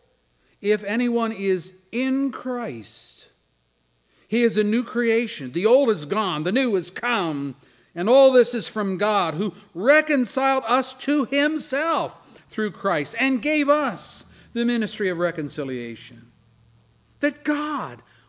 if 0.60 0.82
anyone 0.84 1.32
is 1.32 1.72
in 1.92 2.30
Christ, 2.30 3.28
he 4.28 4.42
is 4.42 4.56
a 4.56 4.64
new 4.64 4.82
creation. 4.82 5.52
The 5.52 5.66
old 5.66 5.90
is 5.90 6.04
gone, 6.04 6.44
the 6.44 6.52
new 6.52 6.74
is 6.76 6.90
come. 6.90 7.56
And 7.94 8.08
all 8.08 8.32
this 8.32 8.54
is 8.54 8.66
from 8.66 8.98
God, 8.98 9.34
who 9.34 9.54
reconciled 9.74 10.64
us 10.66 10.94
to 10.94 11.26
himself 11.26 12.16
through 12.48 12.72
Christ 12.72 13.14
and 13.20 13.42
gave 13.42 13.68
us 13.68 14.26
the 14.52 14.64
ministry 14.64 15.08
of 15.08 15.18
reconciliation. 15.18 16.30
That 17.20 17.44
God 17.44 18.02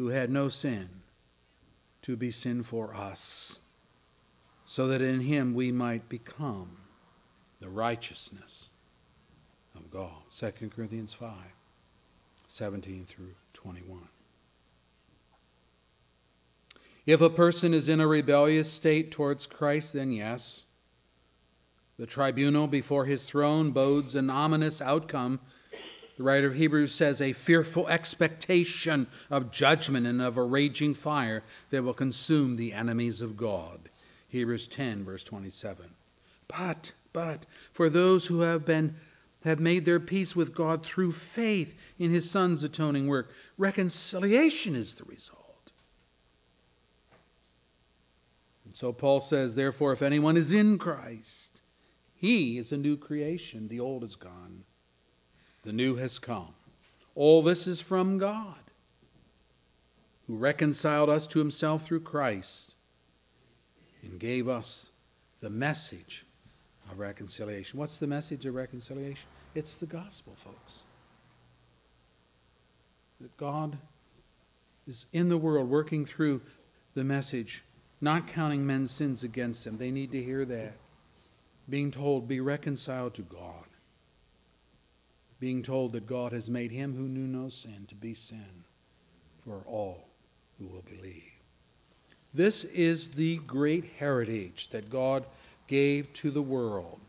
who 0.00 0.08
had 0.08 0.30
no 0.30 0.48
sin 0.48 0.88
to 2.00 2.16
be 2.16 2.30
sin 2.30 2.62
for 2.62 2.94
us, 2.94 3.58
so 4.64 4.88
that 4.88 5.02
in 5.02 5.20
him 5.20 5.52
we 5.52 5.70
might 5.70 6.08
become 6.08 6.78
the 7.60 7.68
righteousness 7.68 8.70
of 9.76 9.90
God. 9.90 10.22
2 10.34 10.70
Corinthians 10.74 11.12
5, 11.12 11.30
17 12.46 13.04
through 13.04 13.34
21. 13.52 14.08
If 17.04 17.20
a 17.20 17.28
person 17.28 17.74
is 17.74 17.86
in 17.86 18.00
a 18.00 18.06
rebellious 18.06 18.72
state 18.72 19.10
towards 19.10 19.46
Christ, 19.46 19.92
then 19.92 20.12
yes. 20.12 20.62
The 21.98 22.06
tribunal 22.06 22.68
before 22.68 23.04
his 23.04 23.26
throne 23.26 23.72
bodes 23.72 24.14
an 24.14 24.30
ominous 24.30 24.80
outcome. 24.80 25.40
The 26.20 26.24
writer 26.24 26.48
of 26.48 26.54
Hebrews 26.56 26.94
says, 26.94 27.22
a 27.22 27.32
fearful 27.32 27.88
expectation 27.88 29.06
of 29.30 29.50
judgment 29.50 30.06
and 30.06 30.20
of 30.20 30.36
a 30.36 30.42
raging 30.42 30.92
fire 30.92 31.42
that 31.70 31.82
will 31.82 31.94
consume 31.94 32.56
the 32.56 32.74
enemies 32.74 33.22
of 33.22 33.38
God. 33.38 33.88
Hebrews 34.28 34.66
10, 34.66 35.02
verse 35.02 35.22
27. 35.22 35.86
But, 36.46 36.92
but, 37.14 37.46
for 37.72 37.88
those 37.88 38.26
who 38.26 38.40
have 38.42 38.66
been 38.66 38.96
have 39.44 39.60
made 39.60 39.86
their 39.86 39.98
peace 39.98 40.36
with 40.36 40.54
God 40.54 40.84
through 40.84 41.12
faith 41.12 41.74
in 41.98 42.10
his 42.10 42.30
Son's 42.30 42.62
atoning 42.62 43.08
work, 43.08 43.32
reconciliation 43.56 44.76
is 44.76 44.94
the 44.96 45.04
result. 45.04 45.72
And 48.66 48.76
so 48.76 48.92
Paul 48.92 49.20
says, 49.20 49.54
therefore, 49.54 49.92
if 49.92 50.02
anyone 50.02 50.36
is 50.36 50.52
in 50.52 50.76
Christ, 50.76 51.62
he 52.14 52.58
is 52.58 52.72
a 52.72 52.76
new 52.76 52.98
creation. 52.98 53.68
The 53.68 53.80
old 53.80 54.04
is 54.04 54.16
gone, 54.16 54.64
the 55.62 55.72
new 55.72 55.96
has 55.96 56.18
come. 56.18 56.54
All 57.14 57.42
this 57.42 57.66
is 57.66 57.80
from 57.80 58.18
God, 58.18 58.58
who 60.26 60.36
reconciled 60.36 61.08
us 61.08 61.26
to 61.28 61.38
himself 61.38 61.84
through 61.84 62.00
Christ 62.00 62.74
and 64.02 64.18
gave 64.18 64.48
us 64.48 64.90
the 65.40 65.50
message 65.50 66.24
of 66.90 66.98
reconciliation. 66.98 67.78
What's 67.78 67.98
the 67.98 68.06
message 68.06 68.46
of 68.46 68.54
reconciliation? 68.54 69.28
It's 69.54 69.76
the 69.76 69.86
gospel, 69.86 70.34
folks. 70.36 70.82
That 73.20 73.36
God 73.36 73.76
is 74.86 75.06
in 75.12 75.28
the 75.28 75.36
world 75.36 75.68
working 75.68 76.06
through 76.06 76.40
the 76.94 77.04
message 77.04 77.64
not 78.00 78.26
counting 78.26 78.66
men's 78.66 78.90
sins 78.90 79.22
against 79.22 79.64
them. 79.64 79.76
They 79.76 79.90
need 79.90 80.10
to 80.12 80.22
hear 80.22 80.44
that. 80.46 80.72
Being 81.68 81.90
told, 81.90 82.26
be 82.26 82.40
reconciled 82.40 83.14
to 83.14 83.22
God. 83.22 83.64
Being 85.40 85.62
told 85.62 85.92
that 85.92 86.06
God 86.06 86.32
has 86.32 86.48
made 86.48 86.70
him 86.70 86.94
who 86.94 87.08
knew 87.08 87.26
no 87.26 87.48
sin 87.48 87.86
to 87.88 87.94
be 87.94 88.14
sin 88.14 88.64
for 89.44 89.62
all 89.66 90.06
who 90.58 90.66
will 90.66 90.82
believe. 90.82 91.24
This 92.32 92.62
is 92.62 93.10
the 93.10 93.38
great 93.38 93.92
heritage 93.98 94.68
that 94.68 94.90
God 94.90 95.24
gave 95.66 96.12
to 96.14 96.30
the 96.30 96.42
world 96.42 97.00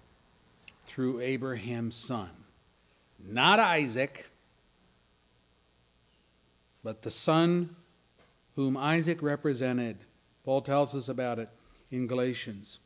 through 0.85 1.19
Abraham's 1.19 1.95
son. 1.95 2.29
Not 3.23 3.59
Isaac, 3.59 4.29
but 6.83 7.03
the 7.03 7.11
son 7.11 7.75
whom 8.55 8.75
Isaac 8.75 9.21
represented 9.21 9.97
Paul 10.43 10.61
tells 10.61 10.95
us 10.95 11.07
about 11.07 11.37
it 11.37 11.49
in 11.91 12.07
Galatians. 12.07 12.79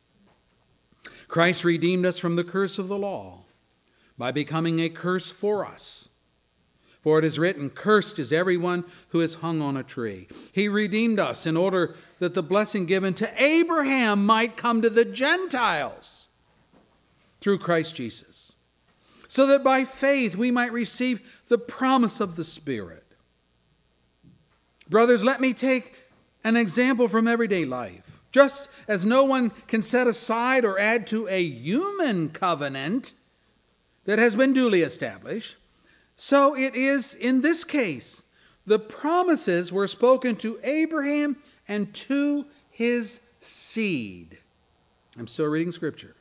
Christ 1.28 1.64
redeemed 1.64 2.04
us 2.04 2.18
from 2.18 2.36
the 2.36 2.44
curse 2.44 2.78
of 2.78 2.88
the 2.88 2.98
law 2.98 3.45
by 4.18 4.32
becoming 4.32 4.80
a 4.80 4.88
curse 4.88 5.30
for 5.30 5.64
us. 5.64 6.08
For 7.02 7.18
it 7.20 7.24
is 7.24 7.38
written, 7.38 7.70
Cursed 7.70 8.18
is 8.18 8.32
everyone 8.32 8.84
who 9.10 9.20
is 9.20 9.36
hung 9.36 9.62
on 9.62 9.76
a 9.76 9.84
tree. 9.84 10.26
He 10.50 10.68
redeemed 10.68 11.20
us 11.20 11.46
in 11.46 11.56
order 11.56 11.94
that 12.18 12.34
the 12.34 12.42
blessing 12.42 12.84
given 12.84 13.14
to 13.14 13.42
Abraham 13.42 14.26
might 14.26 14.56
come 14.56 14.82
to 14.82 14.90
the 14.90 15.04
Gentiles 15.04 16.26
through 17.40 17.58
Christ 17.58 17.94
Jesus, 17.94 18.54
so 19.28 19.46
that 19.46 19.62
by 19.62 19.84
faith 19.84 20.34
we 20.34 20.50
might 20.50 20.72
receive 20.72 21.20
the 21.46 21.58
promise 21.58 22.20
of 22.20 22.34
the 22.34 22.42
Spirit. 22.42 23.04
Brothers, 24.88 25.22
let 25.22 25.40
me 25.40 25.52
take 25.52 25.94
an 26.42 26.56
example 26.56 27.06
from 27.06 27.28
everyday 27.28 27.64
life. 27.64 28.20
Just 28.32 28.68
as 28.88 29.04
no 29.04 29.22
one 29.22 29.50
can 29.68 29.82
set 29.82 30.06
aside 30.06 30.64
or 30.64 30.78
add 30.78 31.06
to 31.06 31.28
a 31.28 31.40
human 31.40 32.30
covenant 32.30 33.12
that 34.06 34.18
has 34.18 34.34
been 34.34 34.52
duly 34.52 34.82
established, 34.82 35.56
so 36.16 36.56
it 36.56 36.74
is 36.74 37.12
in 37.12 37.42
this 37.42 37.62
case. 37.64 38.22
The 38.64 38.78
promises 38.78 39.70
were 39.70 39.86
spoken 39.86 40.36
to 40.36 40.58
Abraham 40.64 41.36
and 41.68 41.92
to 41.94 42.46
his 42.70 43.20
seed. 43.40 44.38
I'm 45.18 45.26
still 45.26 45.46
reading 45.46 45.72
scripture. 45.72 46.16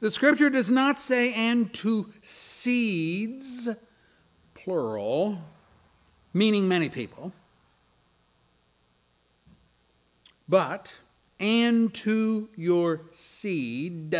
The 0.00 0.10
scripture 0.10 0.50
does 0.50 0.70
not 0.70 0.98
say, 0.98 1.32
and 1.34 1.72
to 1.74 2.12
seeds, 2.22 3.68
plural, 4.54 5.38
meaning 6.32 6.68
many 6.68 6.88
people 6.88 7.32
but 10.48 10.94
and 11.38 11.92
to 11.92 12.48
your 12.56 13.02
seed, 13.10 14.16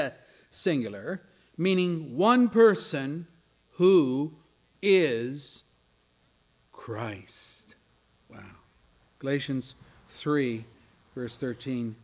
singular, 0.51 1.23
meaning 1.57 2.17
one 2.17 2.49
person 2.49 3.27
who 3.73 4.35
is 4.83 5.63
Christ. 6.73 7.75
Wow. 8.31 8.39
Galatians 9.19 9.75
3, 10.09 10.65
verse 11.15 11.37
13 11.37 11.97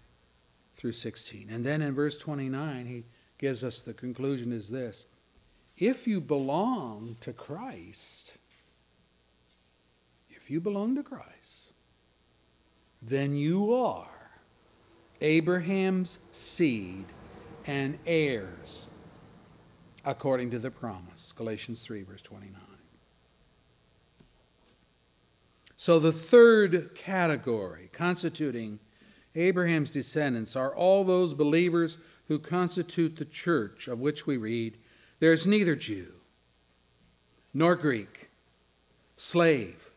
through 0.76 0.92
16. 0.92 1.48
And 1.50 1.64
then 1.64 1.82
in 1.82 1.94
verse 1.94 2.16
29, 2.16 2.86
he 2.86 3.04
gives 3.38 3.62
us 3.62 3.80
the 3.80 3.94
conclusion 3.94 4.52
is 4.52 4.68
this 4.68 5.06
If 5.76 6.06
you 6.06 6.20
belong 6.20 7.16
to 7.20 7.32
Christ, 7.32 8.38
if 10.30 10.50
you 10.50 10.60
belong 10.60 10.96
to 10.96 11.02
Christ, 11.02 11.72
then 13.00 13.36
you 13.36 13.74
are 13.74 14.08
Abraham's 15.20 16.18
seed 16.30 17.04
and 17.66 17.98
heirs 18.06 18.86
according 20.04 20.50
to 20.50 20.58
the 20.58 20.70
promise. 20.70 21.32
Galatians 21.36 21.82
3, 21.82 22.02
verse 22.02 22.22
29. 22.22 22.60
So, 25.76 25.98
the 25.98 26.12
third 26.12 26.94
category 26.94 27.90
constituting 27.92 28.78
Abraham's 29.34 29.90
descendants 29.90 30.54
are 30.54 30.74
all 30.74 31.04
those 31.04 31.34
believers 31.34 31.98
who 32.28 32.38
constitute 32.38 33.16
the 33.16 33.24
church 33.24 33.88
of 33.88 33.98
which 33.98 34.26
we 34.26 34.36
read, 34.36 34.78
There 35.18 35.32
is 35.32 35.46
neither 35.46 35.74
Jew 35.74 36.12
nor 37.52 37.74
Greek, 37.74 38.30
slave 39.16 39.90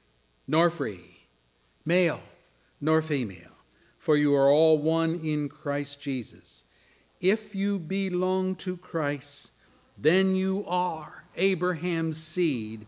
nor 0.48 0.70
free, 0.70 1.28
male 1.86 2.22
nor 2.82 3.02
female 3.02 3.56
for 4.06 4.16
you 4.16 4.36
are 4.36 4.52
all 4.52 4.78
one 4.78 5.20
in 5.24 5.50
Christ 5.50 6.00
Jesus. 6.00 6.66
If 7.20 7.56
you 7.56 7.80
belong 7.80 8.54
to 8.58 8.78
Christ, 8.78 9.50
then 9.98 10.36
you 10.36 10.66
are 10.68 11.26
Abraham's 11.36 12.22
seed 12.22 12.88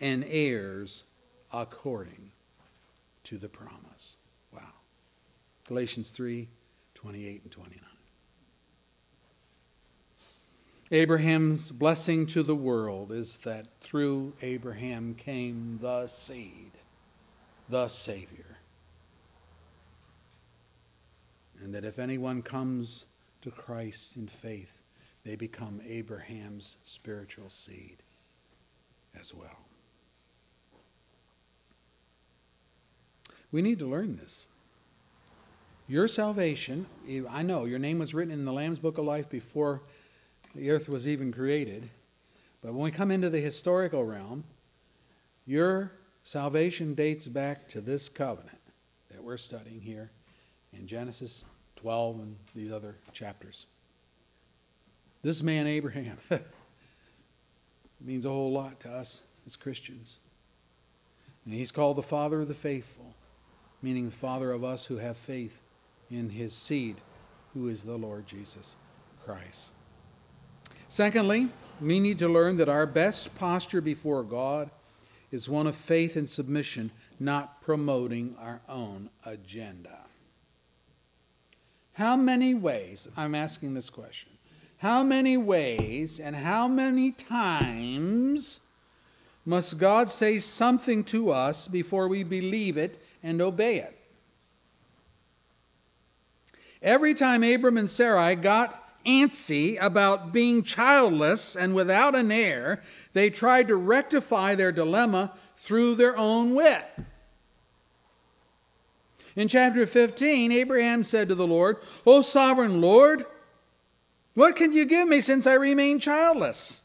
and 0.00 0.24
heirs 0.28 1.04
according 1.52 2.32
to 3.24 3.38
the 3.38 3.48
promise. 3.48 4.16
Wow. 4.52 4.72
Galatians 5.66 6.10
3 6.10 6.48
28 6.94 7.42
and 7.42 7.52
29. 7.52 7.84
Abraham's 10.90 11.70
blessing 11.70 12.26
to 12.26 12.42
the 12.42 12.56
world 12.56 13.12
is 13.12 13.36
that 13.38 13.66
through 13.80 14.32
Abraham 14.42 15.14
came 15.14 15.78
the 15.80 16.06
seed, 16.06 16.72
the 17.68 17.88
Savior. 17.88 18.48
and 21.62 21.74
that 21.74 21.84
if 21.84 21.98
anyone 21.98 22.42
comes 22.42 23.06
to 23.42 23.50
Christ 23.50 24.16
in 24.16 24.28
faith, 24.28 24.77
they 25.28 25.36
become 25.36 25.82
Abraham's 25.86 26.78
spiritual 26.84 27.50
seed 27.50 27.98
as 29.20 29.34
well. 29.34 29.58
We 33.52 33.60
need 33.60 33.78
to 33.80 33.86
learn 33.86 34.16
this. 34.16 34.46
Your 35.86 36.08
salvation, 36.08 36.86
I 37.28 37.42
know 37.42 37.66
your 37.66 37.78
name 37.78 37.98
was 37.98 38.14
written 38.14 38.32
in 38.32 38.46
the 38.46 38.54
Lamb's 38.54 38.78
Book 38.78 38.96
of 38.96 39.04
Life 39.04 39.28
before 39.28 39.82
the 40.54 40.70
earth 40.70 40.88
was 40.88 41.06
even 41.06 41.30
created, 41.30 41.90
but 42.62 42.72
when 42.72 42.84
we 42.84 42.90
come 42.90 43.10
into 43.10 43.28
the 43.28 43.38
historical 43.38 44.06
realm, 44.06 44.44
your 45.44 45.92
salvation 46.22 46.94
dates 46.94 47.28
back 47.28 47.68
to 47.68 47.82
this 47.82 48.08
covenant 48.08 48.60
that 49.10 49.22
we're 49.22 49.36
studying 49.36 49.82
here 49.82 50.10
in 50.72 50.86
Genesis 50.86 51.44
12 51.76 52.20
and 52.20 52.36
these 52.54 52.72
other 52.72 52.96
chapters. 53.12 53.66
This 55.22 55.42
man, 55.42 55.66
Abraham, 55.66 56.18
means 58.00 58.24
a 58.24 58.30
whole 58.30 58.52
lot 58.52 58.80
to 58.80 58.90
us 58.90 59.22
as 59.46 59.56
Christians. 59.56 60.18
And 61.44 61.54
he's 61.54 61.72
called 61.72 61.96
the 61.96 62.02
father 62.02 62.42
of 62.42 62.48
the 62.48 62.54
faithful, 62.54 63.14
meaning 63.82 64.06
the 64.06 64.16
father 64.16 64.52
of 64.52 64.62
us 64.62 64.86
who 64.86 64.98
have 64.98 65.16
faith 65.16 65.62
in 66.10 66.30
his 66.30 66.52
seed, 66.52 66.96
who 67.54 67.68
is 67.68 67.82
the 67.82 67.96
Lord 67.96 68.26
Jesus 68.26 68.76
Christ. 69.24 69.72
Secondly, 70.88 71.48
we 71.80 72.00
need 72.00 72.18
to 72.18 72.28
learn 72.28 72.56
that 72.56 72.68
our 72.68 72.86
best 72.86 73.34
posture 73.34 73.80
before 73.80 74.22
God 74.22 74.70
is 75.30 75.48
one 75.48 75.66
of 75.66 75.74
faith 75.74 76.16
and 76.16 76.28
submission, 76.28 76.90
not 77.20 77.60
promoting 77.60 78.34
our 78.40 78.60
own 78.68 79.10
agenda. 79.24 79.98
How 81.92 82.16
many 82.16 82.54
ways, 82.54 83.08
I'm 83.16 83.34
asking 83.34 83.74
this 83.74 83.90
question, 83.90 84.30
how 84.78 85.02
many 85.02 85.36
ways 85.36 86.20
and 86.20 86.36
how 86.36 86.68
many 86.68 87.12
times 87.12 88.60
must 89.44 89.78
God 89.78 90.08
say 90.08 90.38
something 90.38 91.04
to 91.04 91.30
us 91.30 91.68
before 91.68 92.08
we 92.08 92.22
believe 92.22 92.76
it 92.76 93.02
and 93.22 93.40
obey 93.40 93.78
it? 93.78 93.98
Every 96.80 97.14
time 97.14 97.42
Abram 97.42 97.76
and 97.76 97.90
Sarai 97.90 98.36
got 98.36 99.04
antsy 99.04 99.76
about 99.80 100.32
being 100.32 100.62
childless 100.62 101.56
and 101.56 101.74
without 101.74 102.14
an 102.14 102.30
heir, 102.30 102.82
they 103.14 103.30
tried 103.30 103.68
to 103.68 103.76
rectify 103.76 104.54
their 104.54 104.70
dilemma 104.70 105.32
through 105.56 105.96
their 105.96 106.16
own 106.16 106.54
wit. 106.54 106.84
In 109.34 109.48
chapter 109.48 109.86
15, 109.86 110.52
Abraham 110.52 111.02
said 111.02 111.28
to 111.28 111.34
the 111.34 111.46
Lord, 111.46 111.78
O 112.06 112.22
sovereign 112.22 112.80
Lord, 112.80 113.24
what 114.34 114.56
can 114.56 114.72
you 114.72 114.84
give 114.84 115.08
me 115.08 115.20
since 115.20 115.46
I 115.46 115.54
remain 115.54 115.98
childless? 115.98 116.80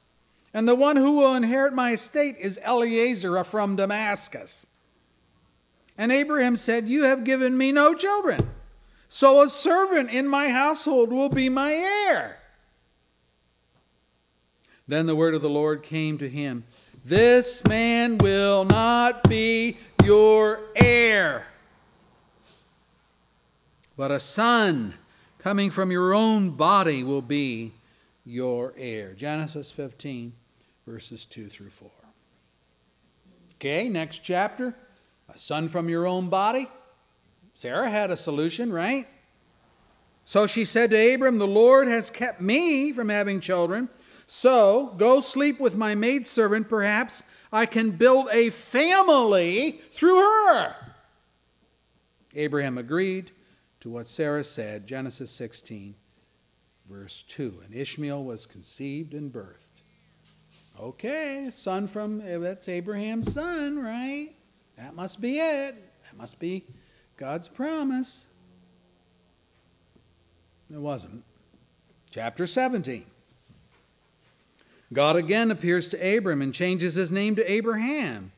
And 0.53 0.67
the 0.67 0.75
one 0.75 0.95
who 0.95 1.13
will 1.13 1.35
inherit 1.35 1.73
my 1.73 1.91
estate 1.93 2.35
is 2.39 2.59
Eleazar 2.61 3.43
from 3.43 3.75
Damascus. 3.75 4.67
And 5.97 6.11
Abraham 6.11 6.57
said, 6.57 6.89
You 6.89 7.03
have 7.03 7.23
given 7.23 7.57
me 7.57 7.71
no 7.71 7.93
children, 7.93 8.49
so 9.09 9.41
a 9.41 9.49
servant 9.49 10.09
in 10.09 10.27
my 10.27 10.49
household 10.49 11.11
will 11.11 11.29
be 11.29 11.49
my 11.49 11.73
heir. 11.73 12.39
Then 14.87 15.05
the 15.05 15.15
word 15.15 15.33
of 15.33 15.41
the 15.41 15.49
Lord 15.49 15.81
came 15.81 16.17
to 16.17 16.29
him 16.29 16.65
This 17.05 17.63
man 17.65 18.17
will 18.17 18.65
not 18.65 19.23
be 19.29 19.77
your 20.03 20.59
heir 20.75 21.45
but 23.95 24.11
a 24.11 24.19
son 24.19 24.93
coming 25.43 25.69
from 25.69 25.91
your 25.91 26.13
own 26.13 26.51
body 26.51 27.03
will 27.03 27.21
be 27.21 27.73
your 28.25 28.73
heir. 28.77 29.13
Genesis 29.13 29.69
15, 29.69 30.31
verses 30.87 31.25
2 31.25 31.49
through 31.49 31.69
4. 31.69 31.89
Okay, 33.55 33.89
next 33.89 34.19
chapter. 34.19 34.73
A 35.33 35.37
son 35.37 35.67
from 35.67 35.89
your 35.89 36.07
own 36.07 36.29
body. 36.29 36.69
Sarah 37.55 37.89
had 37.89 38.09
a 38.09 38.15
solution, 38.15 38.71
right? 38.71 39.05
So 40.23 40.47
she 40.47 40.63
said 40.63 40.91
to 40.91 41.13
Abram, 41.13 41.39
The 41.39 41.47
Lord 41.47 41.89
has 41.89 42.09
kept 42.09 42.39
me 42.39 42.93
from 42.93 43.09
having 43.09 43.41
children. 43.41 43.89
So 44.27 44.95
go 44.97 45.19
sleep 45.19 45.59
with 45.59 45.75
my 45.75 45.93
maidservant. 45.93 46.69
Perhaps 46.69 47.21
I 47.51 47.65
can 47.65 47.91
build 47.91 48.29
a 48.31 48.49
family 48.49 49.81
through 49.91 50.19
her. 50.19 50.75
Abraham 52.33 52.77
agreed 52.77 53.31
to 53.83 53.89
what 53.89 54.07
Sarah 54.07 54.45
said, 54.45 54.87
Genesis 54.87 55.29
16, 55.31 55.93
verse 56.89 57.25
2. 57.27 57.63
And 57.65 57.75
Ishmael 57.75 58.23
was 58.23 58.45
conceived 58.45 59.13
and 59.13 59.29
birthed. 59.29 59.81
Okay, 60.79 61.49
son 61.51 61.87
from, 61.87 62.21
eh, 62.21 62.37
that's 62.37 62.69
Abraham's 62.69 63.33
son, 63.33 63.77
right? 63.77 64.29
That 64.77 64.95
must 64.95 65.19
be 65.19 65.37
it. 65.37 65.75
That 66.05 66.17
must 66.17 66.39
be 66.39 66.63
God's 67.17 67.49
promise. 67.49 68.25
It 70.71 70.79
wasn't. 70.79 71.25
Chapter 72.09 72.47
17. 72.47 73.05
God 74.93 75.17
again 75.17 75.51
appears 75.51 75.89
to 75.89 76.17
Abram 76.17 76.41
and 76.41 76.53
changes 76.53 76.95
his 76.95 77.11
name 77.11 77.35
to 77.35 77.51
Abraham. 77.51 78.31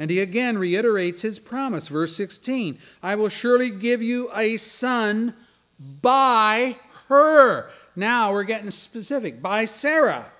And 0.00 0.10
he 0.10 0.18
again 0.18 0.56
reiterates 0.56 1.20
his 1.20 1.38
promise. 1.38 1.88
Verse 1.88 2.16
16 2.16 2.78
I 3.02 3.14
will 3.16 3.28
surely 3.28 3.68
give 3.68 4.02
you 4.02 4.30
a 4.34 4.56
son 4.56 5.34
by 6.00 6.76
her. 7.08 7.70
Now 7.94 8.32
we're 8.32 8.44
getting 8.44 8.70
specific 8.70 9.42
by 9.42 9.66
Sarah. 9.66 10.32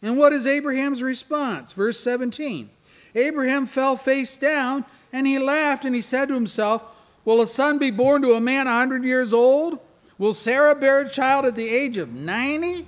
And 0.00 0.16
what 0.16 0.32
is 0.32 0.46
Abraham's 0.46 1.02
response? 1.02 1.74
Verse 1.74 2.00
17 2.00 2.70
Abraham 3.14 3.66
fell 3.66 3.98
face 3.98 4.36
down 4.36 4.86
and 5.12 5.26
he 5.26 5.38
laughed 5.38 5.84
and 5.84 5.94
he 5.94 6.00
said 6.00 6.28
to 6.28 6.34
himself, 6.34 6.82
Will 7.26 7.42
a 7.42 7.46
son 7.46 7.76
be 7.76 7.90
born 7.90 8.22
to 8.22 8.32
a 8.32 8.40
man 8.40 8.66
a 8.66 8.70
hundred 8.70 9.04
years 9.04 9.34
old? 9.34 9.80
Will 10.16 10.32
Sarah 10.32 10.74
bear 10.74 11.00
a 11.00 11.08
child 11.10 11.44
at 11.44 11.56
the 11.56 11.68
age 11.68 11.98
of 11.98 12.14
90? 12.14 12.86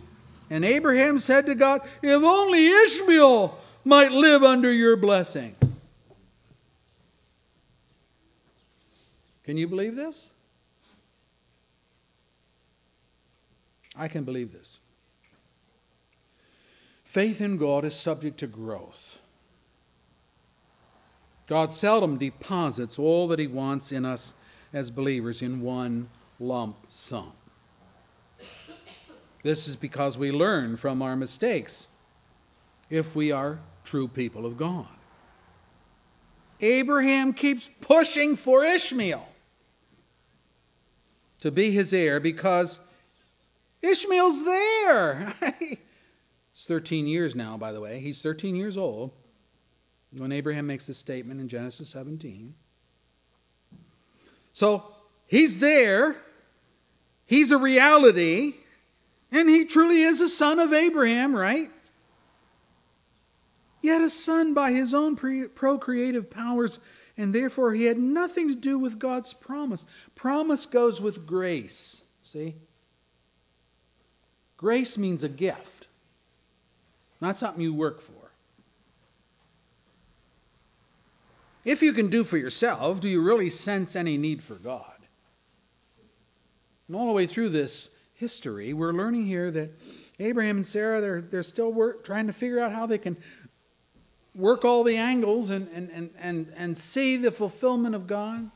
And 0.49 0.65
Abraham 0.65 1.19
said 1.19 1.45
to 1.45 1.55
God, 1.55 1.83
If 2.01 2.23
only 2.23 2.69
Ishmael 2.69 3.59
might 3.85 4.13
live 4.13 4.43
under 4.43 4.73
your 4.73 4.97
blessing. 4.97 5.57
Can 9.49 9.57
you 9.57 9.67
believe 9.67 9.97
this? 9.97 10.29
I 13.97 14.07
can 14.07 14.25
believe 14.25 14.53
this. 14.53 14.79
Faith 17.03 17.41
in 17.41 17.57
God 17.57 17.87
is 17.87 17.95
subject 17.95 18.37
to 18.41 18.47
growth. 18.47 19.21
God 21.47 21.73
seldom 21.73 22.19
deposits 22.19 22.99
all 22.99 23.27
that 23.29 23.39
He 23.39 23.47
wants 23.47 23.91
in 23.91 24.05
us 24.05 24.35
as 24.75 24.91
believers 24.91 25.41
in 25.41 25.63
one 25.63 26.11
lump 26.39 26.77
sum. 26.91 27.33
This 29.43 29.67
is 29.67 29.77
because 29.77 30.19
we 30.19 30.31
learn 30.31 30.77
from 30.77 31.01
our 31.01 31.17
mistakes 31.17 31.87
if 32.91 33.17
we 33.17 33.33
are 33.33 33.61
true 33.83 34.09
people 34.09 34.45
of 34.45 34.59
God. 34.59 34.89
Abraham 36.61 37.33
keeps 37.33 37.71
pushing 37.81 38.37
for 38.37 38.63
Ishmael 38.63 39.27
to 41.41 41.51
be 41.51 41.71
his 41.71 41.93
heir 41.93 42.21
because 42.21 42.81
Ishmael's 43.83 44.45
there. 44.45 45.35
it's 46.53 46.65
13 46.67 47.07
years 47.07 47.35
now, 47.35 47.57
by 47.57 47.73
the 47.73 47.81
way. 47.81 48.01
He's 48.01 48.23
13 48.23 48.57
years 48.57 48.77
old 48.77 49.13
when 50.17 50.33
Abraham 50.33 50.67
makes 50.67 50.87
this 50.87 50.99
statement 50.99 51.41
in 51.41 51.49
Genesis 51.49 51.89
17. 51.91 52.55
So 54.53 54.93
he's 55.27 55.59
there, 55.59 56.17
he's 57.27 57.51
a 57.51 57.59
reality, 57.59 58.55
and 59.31 59.49
he 59.49 59.65
truly 59.65 60.03
is 60.03 60.21
a 60.21 60.29
son 60.29 60.59
of 60.59 60.73
Abraham, 60.73 61.35
right? 61.35 61.71
Yet 63.83 64.01
a 64.01 64.11
son 64.11 64.55
by 64.55 64.73
his 64.73 64.93
own 64.93 65.15
procreative 65.15 66.31
powers 66.31 66.81
and 67.19 67.35
therefore 67.35 67.75
he 67.75 67.85
had 67.85 67.99
nothing 67.99 68.47
to 68.49 68.55
do 68.55 68.79
with 68.79 68.99
God's 68.99 69.35
promise. 69.35 69.85
Promise 70.15 70.65
goes 70.67 71.01
with 71.01 71.27
grace. 71.27 72.03
See? 72.23 72.55
Grace 74.57 74.97
means 74.97 75.25
a 75.25 75.29
gift, 75.29 75.89
not 77.21 77.37
something 77.37 77.63
you 77.63 77.75
work 77.75 78.01
for. 78.01 78.15
If 81.65 81.83
you 81.83 81.93
can 81.93 82.09
do 82.09 82.25
for 82.25 82.39
yourself, 82.39 83.01
do 83.01 83.09
you 83.09 83.21
really 83.21 83.51
sense 83.51 83.97
any 83.97 84.17
need 84.17 84.43
for 84.43 84.55
God? 84.55 84.85
And 86.87 86.97
all 86.97 87.07
the 87.07 87.13
way 87.13 87.27
through 87.27 87.51
this 87.51 87.91
history, 88.15 88.73
we're 88.73 88.93
learning 88.93 89.27
here 89.27 89.51
that 89.51 89.71
Abraham 90.21 90.57
and 90.57 90.67
Sarah, 90.67 91.01
they're, 91.01 91.21
they're 91.21 91.43
still 91.43 91.73
work, 91.73 92.05
trying 92.05 92.27
to 92.27 92.33
figure 92.33 92.59
out 92.59 92.73
how 92.73 92.87
they 92.87 92.99
can 92.99 93.17
work 94.35 94.65
all 94.65 94.85
the 94.85 94.97
angles 94.97 95.51
and, 95.51 95.69
and, 95.75 95.91
and, 95.91 96.11
and, 96.19 96.53
and 96.57 96.79
see 96.79 97.17
the 97.17 97.31
fulfillment 97.31 97.95
of 97.95 98.07
God 98.07 98.51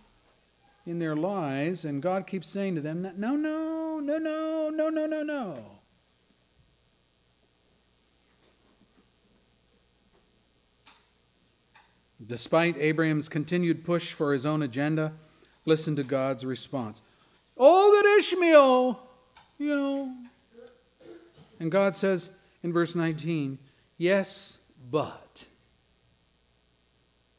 in 0.86 0.98
their 0.98 1.14
lives, 1.14 1.84
and 1.84 2.02
God 2.02 2.26
keeps 2.26 2.48
saying 2.48 2.74
to 2.74 2.80
them, 2.80 3.02
that, 3.02 3.18
No, 3.18 3.36
no, 3.36 4.00
no, 4.00 4.18
no, 4.18 4.70
no, 4.70 4.88
no, 4.88 5.06
no, 5.06 5.22
no. 5.22 5.64
Despite 12.24 12.76
Abraham's 12.78 13.28
continued 13.28 13.84
push 13.84 14.12
for 14.12 14.32
his 14.32 14.46
own 14.46 14.62
agenda, 14.62 15.12
listen 15.64 15.96
to 15.96 16.04
God's 16.04 16.44
response. 16.44 17.02
Oh, 17.56 17.92
that 17.94 18.18
Ishmael, 18.18 19.00
you 19.58 19.68
know. 19.68 20.14
And 21.58 21.70
God 21.70 21.94
says 21.94 22.30
in 22.62 22.72
verse 22.72 22.94
19, 22.94 23.58
Yes, 23.98 24.58
but. 24.90 25.21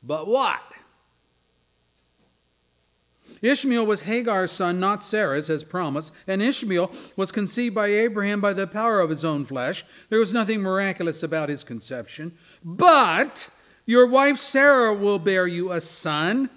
But 0.03 0.27
what? 0.27 0.61
Ishmael 3.41 3.85
was 3.85 4.01
Hagar's 4.01 4.53
son, 4.53 4.79
not 4.79 5.03
Sarah's, 5.03 5.49
as 5.49 5.65
promised, 5.65 6.13
and 6.27 6.41
Ishmael 6.41 6.91
was 7.17 7.31
conceived 7.31 7.75
by 7.75 7.87
Abraham 7.87 8.39
by 8.39 8.53
the 8.53 8.67
power 8.67 9.01
of 9.01 9.09
his 9.09 9.25
own 9.25 9.43
flesh. 9.43 9.85
There 10.09 10.19
was 10.19 10.31
nothing 10.31 10.61
miraculous 10.61 11.23
about 11.23 11.49
his 11.49 11.63
conception. 11.63 12.37
But 12.63 13.49
your 13.85 14.07
wife 14.07 14.37
Sarah 14.37 14.93
will 14.93 15.19
bear 15.19 15.45
you 15.45 15.73
a 15.73 15.81
son, 15.81 16.49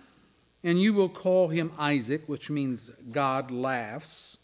and 0.63 0.81
you 0.81 0.95
will 0.95 1.09
call 1.09 1.49
him 1.49 1.73
Isaac, 1.77 2.29
which 2.29 2.51
means 2.51 2.91
God 3.11 3.51
laughs. 3.51 4.39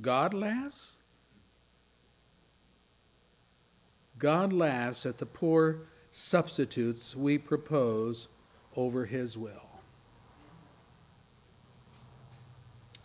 God 0.00 0.34
laughs? 0.34 0.98
God 4.18 4.52
laughs 4.52 5.04
at 5.04 5.18
the 5.18 5.26
poor 5.26 5.88
substitutes 6.14 7.16
we 7.16 7.36
propose 7.36 8.28
over 8.76 9.06
His 9.06 9.36
will. 9.36 9.80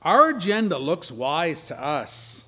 Our 0.04 0.30
agenda 0.30 0.78
looks 0.78 1.12
wise 1.12 1.66
to 1.66 1.82
us, 1.82 2.46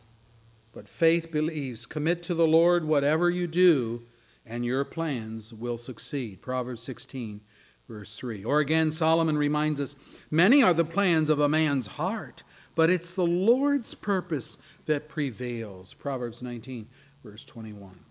but 0.72 0.88
faith 0.88 1.32
believes. 1.32 1.88
Commit 1.88 2.22
to 2.24 2.36
the 2.36 2.46
Lord 2.46 2.86
whatever 2.86 3.30
you 3.30 3.48
do, 3.48 4.04
and 4.46 4.64
your 4.64 4.86
plans 4.86 5.52
will 5.52 5.80
succeed. 5.80 6.44
Proverbs 6.44 6.84
16, 6.84 7.42
verse 7.90 8.16
3. 8.16 8.44
Or 8.44 8.60
again, 8.60 8.92
Solomon 8.92 9.40
reminds 9.40 9.82
us 9.82 9.96
many 10.30 10.62
are 10.62 10.76
the 10.76 10.86
plans 10.86 11.32
of 11.32 11.40
a 11.40 11.50
man's 11.50 11.88
heart, 11.88 12.44
but 12.76 12.92
it's 12.92 13.14
the 13.14 13.26
Lord's 13.26 13.96
purpose 13.96 14.60
that 14.86 15.10
prevails. 15.10 15.96
Proverbs 15.96 16.44
19, 16.44 16.88
verse 17.24 17.44
21. 17.44 18.11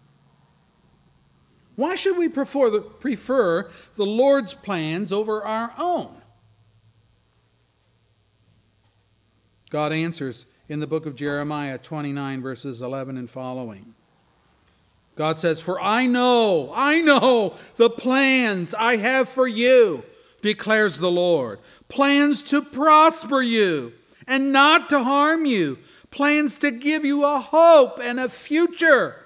Why 1.80 1.94
should 1.94 2.18
we 2.18 2.28
prefer 2.28 2.68
the, 2.68 2.82
prefer 2.82 3.70
the 3.96 4.04
Lord's 4.04 4.52
plans 4.52 5.12
over 5.12 5.42
our 5.42 5.72
own? 5.78 6.14
God 9.70 9.90
answers 9.90 10.44
in 10.68 10.80
the 10.80 10.86
book 10.86 11.06
of 11.06 11.16
Jeremiah 11.16 11.78
29, 11.78 12.42
verses 12.42 12.82
11 12.82 13.16
and 13.16 13.30
following. 13.30 13.94
God 15.16 15.38
says, 15.38 15.58
For 15.58 15.80
I 15.80 16.04
know, 16.04 16.70
I 16.74 17.00
know 17.00 17.56
the 17.76 17.88
plans 17.88 18.74
I 18.74 18.96
have 18.96 19.30
for 19.30 19.48
you, 19.48 20.04
declares 20.42 20.98
the 20.98 21.10
Lord. 21.10 21.60
Plans 21.88 22.42
to 22.42 22.60
prosper 22.60 23.40
you 23.40 23.94
and 24.26 24.52
not 24.52 24.90
to 24.90 25.02
harm 25.02 25.46
you, 25.46 25.78
plans 26.10 26.58
to 26.58 26.72
give 26.72 27.06
you 27.06 27.24
a 27.24 27.40
hope 27.40 27.98
and 28.02 28.20
a 28.20 28.28
future. 28.28 29.16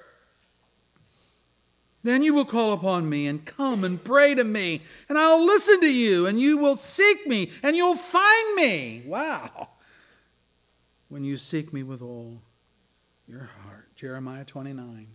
Then 2.04 2.22
you 2.22 2.32
will 2.34 2.44
call 2.44 2.72
upon 2.72 3.08
me 3.08 3.26
and 3.26 3.44
come 3.44 3.82
and 3.82 4.02
pray 4.02 4.34
to 4.34 4.44
me, 4.44 4.82
and 5.08 5.18
I'll 5.18 5.44
listen 5.44 5.80
to 5.80 5.92
you, 5.92 6.26
and 6.26 6.40
you 6.40 6.56
will 6.56 6.76
seek 6.76 7.26
me, 7.26 7.50
and 7.62 7.74
you'll 7.74 7.96
find 7.96 8.54
me. 8.54 9.02
Wow 9.04 9.70
when 11.14 11.22
you 11.22 11.36
seek 11.36 11.72
me 11.72 11.84
with 11.84 12.02
all 12.02 12.42
your 13.28 13.48
heart. 13.62 13.94
Jeremiah 13.94 14.44
29, 14.44 15.06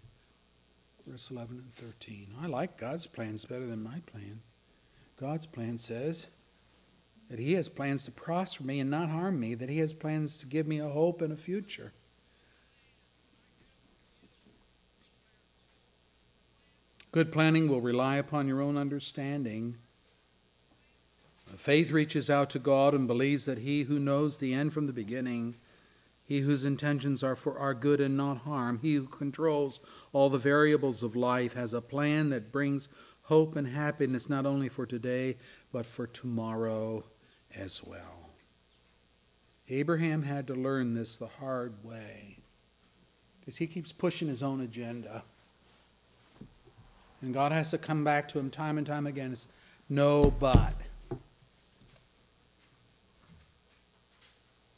verse 1.06 1.30
11 1.30 1.58
and 1.58 1.74
13. 1.74 2.36
I 2.42 2.48
like 2.48 2.78
God's 2.78 3.06
plans 3.06 3.44
better 3.44 3.68
than 3.68 3.84
my 3.84 4.00
plan. 4.06 4.40
God's 5.20 5.46
plan 5.46 5.78
says 5.78 6.28
that 7.30 7.38
He 7.38 7.52
has 7.56 7.68
plans 7.68 8.06
to 8.06 8.12
prosper 8.12 8.64
me 8.64 8.80
and 8.80 8.90
not 8.90 9.10
harm 9.10 9.42
me, 9.42 9.56
that 9.56 9.70
He 9.70 9.80
has 9.80 9.92
plans 9.92 10.38
to 10.38 10.46
give 10.46 10.68
me 10.68 10.80
a 10.80 10.88
hope 10.88 11.22
and 11.22 11.34
a 11.34 11.36
future. 11.36 11.92
Good 17.12 17.32
planning 17.32 17.68
will 17.68 17.82
rely 17.82 18.18
upon 18.18 18.47
your 18.47 18.62
own 18.62 18.78
understanding. 18.78 19.78
Faith 21.57 21.91
reaches 21.91 22.30
out 22.30 22.49
to 22.51 22.60
God 22.60 22.93
and 22.93 23.07
believes 23.07 23.45
that 23.45 23.60
He 23.60 23.84
who 23.84 23.99
knows 23.99 24.38
the 24.38 24.53
end 24.53 24.74
from 24.74 24.86
the 24.86 24.93
beginning 24.93 25.55
he 26.30 26.41
whose 26.41 26.64
intentions 26.64 27.24
are 27.24 27.36
for 27.36 27.57
our 27.57 27.74
good 27.74 27.99
and 27.99 28.16
not 28.16 28.38
harm, 28.41 28.78
he 28.84 28.93
who 28.93 29.07
controls 29.07 29.80
all 30.14 30.30
the 30.30 30.38
variables 30.38 31.01
of 31.01 31.16
life, 31.16 31.53
has 31.53 31.74
a 31.74 31.82
plan 31.82 32.30
that 32.30 32.51
brings 32.51 32.88
hope 33.24 33.55
and 33.55 33.68
happiness 33.68 34.30
not 34.30 34.45
only 34.45 34.70
for 34.70 34.86
today, 34.86 35.38
but 35.72 35.88
for 35.88 36.05
tomorrow 36.05 37.03
as 37.55 37.84
well. 37.84 38.30
Abraham 39.70 40.22
had 40.22 40.45
to 40.45 40.53
learn 40.53 40.93
this 40.93 41.18
the 41.18 41.26
hard 41.26 41.84
way 41.84 42.38
because 43.39 43.57
he 43.57 43.66
keeps 43.66 43.91
pushing 43.91 44.28
his 44.28 44.43
own 44.43 44.62
agenda. 44.62 45.24
And 47.22 47.34
God 47.34 47.51
has 47.51 47.72
to 47.72 47.78
come 47.78 48.03
back 48.03 48.28
to 48.30 48.39
him 48.39 48.49
time 48.49 48.78
and 48.78 48.88
time 48.88 49.05
again. 49.07 49.32
It's 49.32 49.47
no, 49.89 50.32
but. 50.39 50.74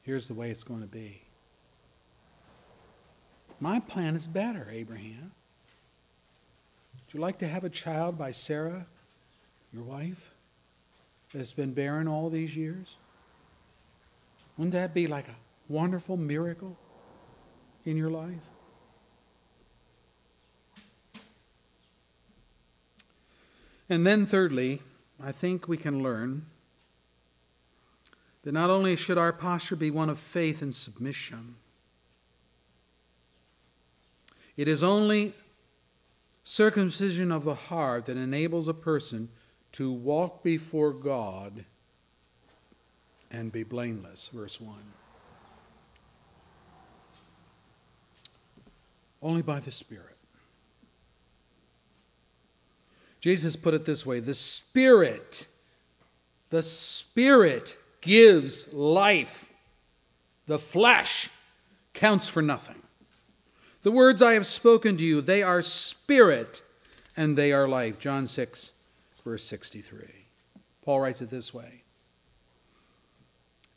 Here's 0.01 0.27
the 0.27 0.33
way 0.33 0.49
it's 0.49 0.63
going 0.63 0.81
to 0.81 0.87
be. 0.87 1.21
My 3.59 3.79
plan 3.79 4.15
is 4.15 4.25
better, 4.25 4.67
Abraham. 4.71 5.31
Would 6.93 7.13
you 7.13 7.19
like 7.19 7.37
to 7.39 7.47
have 7.47 7.63
a 7.63 7.69
child 7.69 8.17
by 8.17 8.31
Sarah, 8.31 8.87
your 9.71 9.83
wife, 9.83 10.33
that's 11.33 11.53
been 11.53 11.73
barren 11.73 12.07
all 12.07 12.29
these 12.29 12.55
years? 12.55 12.95
Wouldn't 14.57 14.73
that 14.73 14.93
be 14.93 15.05
like 15.07 15.27
a 15.27 15.35
wonderful 15.69 16.17
miracle 16.17 16.75
in 17.85 17.97
your 17.97 18.09
life? 18.09 18.50
And 23.91 24.07
then, 24.07 24.25
thirdly, 24.25 24.81
I 25.21 25.33
think 25.33 25.67
we 25.67 25.75
can 25.75 26.01
learn 26.01 26.45
that 28.43 28.53
not 28.53 28.69
only 28.69 28.95
should 28.95 29.17
our 29.17 29.33
posture 29.33 29.75
be 29.75 29.91
one 29.91 30.09
of 30.09 30.17
faith 30.17 30.61
and 30.61 30.73
submission, 30.73 31.55
it 34.55 34.69
is 34.69 34.81
only 34.81 35.33
circumcision 36.45 37.33
of 37.33 37.43
the 37.43 37.53
heart 37.53 38.05
that 38.05 38.15
enables 38.15 38.69
a 38.69 38.73
person 38.73 39.27
to 39.73 39.91
walk 39.91 40.41
before 40.41 40.93
God 40.93 41.65
and 43.29 43.51
be 43.51 43.63
blameless. 43.63 44.29
Verse 44.31 44.61
1. 44.61 44.73
Only 49.21 49.41
by 49.41 49.59
the 49.59 49.71
Spirit. 49.71 50.11
Jesus 53.22 53.55
put 53.55 53.74
it 53.74 53.86
this 53.86 54.05
way 54.05 54.19
the 54.19 54.34
Spirit, 54.34 55.47
the 56.49 56.63
Spirit 56.63 57.78
gives 58.01 58.72
life. 58.74 59.47
The 60.47 60.59
flesh 60.59 61.30
counts 61.93 62.28
for 62.28 62.41
nothing. 62.41 62.82
The 63.84 63.91
words 63.91 64.22
I 64.22 64.34
have 64.34 64.45
spoken 64.45 64.97
to 64.97 65.03
you, 65.03 65.22
they 65.22 65.41
are 65.41 65.61
spirit 65.61 66.61
and 67.15 67.38
they 67.38 67.51
are 67.51 67.67
life. 67.67 67.99
John 67.99 68.28
6, 68.28 68.72
verse 69.24 69.43
63. 69.43 69.99
Paul 70.84 70.99
writes 70.99 71.22
it 71.22 71.30
this 71.30 71.53
way 71.53 71.84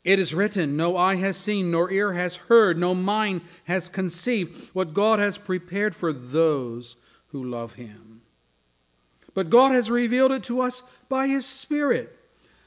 It 0.03 0.19
is 0.19 0.33
written, 0.33 0.75
No 0.75 0.97
eye 0.97 1.15
has 1.15 1.37
seen, 1.37 1.71
nor 1.71 1.91
ear 1.91 2.13
has 2.13 2.35
heard, 2.35 2.77
no 2.77 2.93
mind 2.93 3.41
has 3.65 3.89
conceived 3.89 4.69
what 4.73 4.93
God 4.93 5.19
has 5.19 5.37
prepared 5.37 5.95
for 5.95 6.11
those 6.11 6.97
who 7.27 7.43
love 7.43 7.73
him. 7.73 8.21
But 9.35 9.51
God 9.51 9.71
has 9.71 9.91
revealed 9.91 10.31
it 10.31 10.43
to 10.45 10.61
us 10.61 10.81
by 11.07 11.27
his 11.27 11.45
Spirit. 11.45 12.17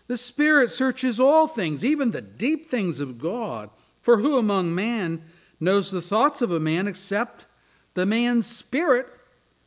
The 0.07 0.17
Spirit 0.17 0.71
searches 0.71 1.19
all 1.19 1.49
things, 1.49 1.85
even 1.85 2.13
the 2.13 2.23
deep 2.23 2.69
things 2.69 3.01
of 3.01 3.19
God. 3.19 3.71
For 4.01 4.19
who 4.19 4.39
among 4.39 4.75
man 4.75 5.25
knows 5.59 5.91
the 5.91 6.01
thoughts 6.01 6.41
of 6.41 6.53
a 6.53 6.61
man 6.61 6.87
except 6.87 7.47
the 7.95 8.07
man's 8.07 8.47
spirit 8.47 9.09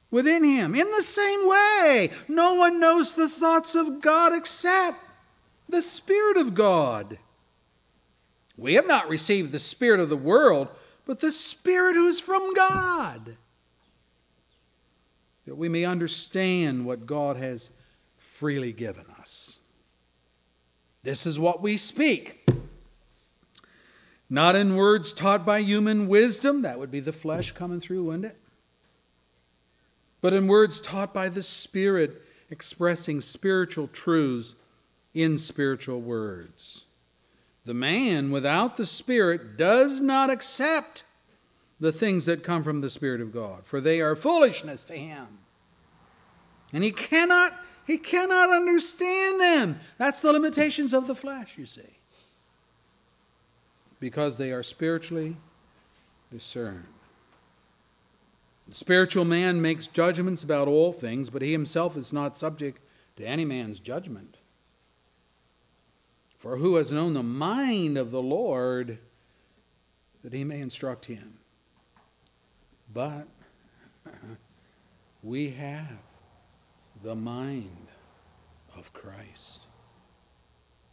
within 0.10 0.44
him. 0.44 0.74
In 0.74 0.90
the 0.92 1.04
same 1.04 1.48
way, 1.48 2.12
no 2.28 2.54
one 2.54 2.80
knows 2.80 3.14
the 3.14 3.30
thoughts 3.30 3.76
of 3.76 4.02
God 4.02 4.34
except 4.34 4.98
the 5.68 5.82
Spirit 5.82 6.38
of 6.38 6.54
God. 6.54 7.18
We 8.58 8.76
have 8.76 8.88
not 8.88 9.10
received 9.10 9.52
the 9.52 9.60
Spirit 9.60 10.00
of 10.00 10.10
the 10.10 10.18
world, 10.18 10.68
but 11.06 11.20
the 11.20 11.32
Spirit 11.32 11.96
who 11.96 12.08
is 12.08 12.20
from 12.20 12.54
God, 12.54 13.38
that 15.52 15.58
we 15.58 15.68
may 15.68 15.84
understand 15.84 16.86
what 16.86 17.06
God 17.06 17.36
has 17.36 17.72
freely 18.16 18.72
given 18.72 19.04
us. 19.20 19.58
This 21.04 21.26
is 21.26 21.38
what 21.38 21.62
we 21.62 21.76
speak 21.76 22.50
not 24.30 24.56
in 24.56 24.78
words 24.78 25.12
taught 25.12 25.46
by 25.46 25.60
human 25.60 26.08
wisdom, 26.08 26.62
that 26.62 26.80
would 26.80 26.90
be 26.90 27.02
the 27.02 27.12
flesh 27.12 27.52
coming 27.52 27.82
through, 27.82 28.06
wouldn't 28.06 28.28
it? 28.28 28.38
But 30.22 30.32
in 30.32 30.48
words 30.48 30.80
taught 30.80 31.14
by 31.14 31.28
the 31.28 31.44
Spirit, 31.44 32.22
expressing 32.50 33.20
spiritual 33.20 33.90
truths 33.90 34.56
in 35.14 35.38
spiritual 35.38 36.00
words. 36.00 36.86
The 37.66 37.74
man 37.74 38.32
without 38.32 38.78
the 38.78 38.86
Spirit 38.86 39.58
does 39.58 40.00
not 40.00 40.30
accept 40.30 41.04
the 41.82 41.92
things 41.92 42.26
that 42.28 42.44
come 42.44 42.64
from 42.64 42.80
the 42.80 42.90
Spirit 42.90 43.20
of 43.20 43.34
God, 43.34 43.66
for 43.66 43.82
they 43.82 44.00
are 44.00 44.16
foolishness 44.16 44.86
to 44.86 44.94
him. 44.94 45.28
And 46.72 46.86
he 46.86 46.92
cannot 46.92 47.54
he 47.86 47.98
cannot 47.98 48.52
understand 48.52 49.42
them. 49.42 49.82
That's 49.98 50.22
the 50.22 50.32
limitations 50.32 50.94
of 50.94 51.08
the 51.08 51.16
flesh, 51.16 51.58
you 51.58 51.66
see 51.66 51.98
because 54.02 54.36
they 54.36 54.52
are 54.52 54.64
spiritually 54.64 55.38
discerned. 56.30 56.88
The 58.68 58.76
spiritual 58.76 59.26
man 59.26 59.62
makes 59.62 59.88
judgments 59.88 60.44
about 60.44 60.68
all 60.68 60.92
things, 60.92 61.30
but 61.30 61.42
he 61.42 61.52
himself 61.54 61.96
is 61.96 62.12
not 62.12 62.36
subject 62.36 62.82
to 63.18 63.26
any 63.26 63.46
man's 63.46 63.80
judgment. 63.80 64.38
For 66.36 66.58
who 66.58 66.76
has 66.76 66.92
known 66.92 67.14
the 67.14 67.24
mind 67.24 67.98
of 67.98 68.12
the 68.12 68.22
Lord 68.22 68.98
that 70.24 70.34
he 70.34 70.44
may 70.44 70.60
instruct 70.60 71.06
him? 71.06 71.38
But 72.94 73.28
we 75.24 75.52
have 75.52 76.00
the 77.04 77.16
mind 77.16 77.88
of 78.76 78.92
Christ. 78.94 79.68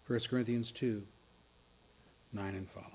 1 0.07 0.21
Corinthians 0.31 0.73
2 0.73 1.03
9 2.31 2.55
and 2.55 2.69
following. 2.69 2.93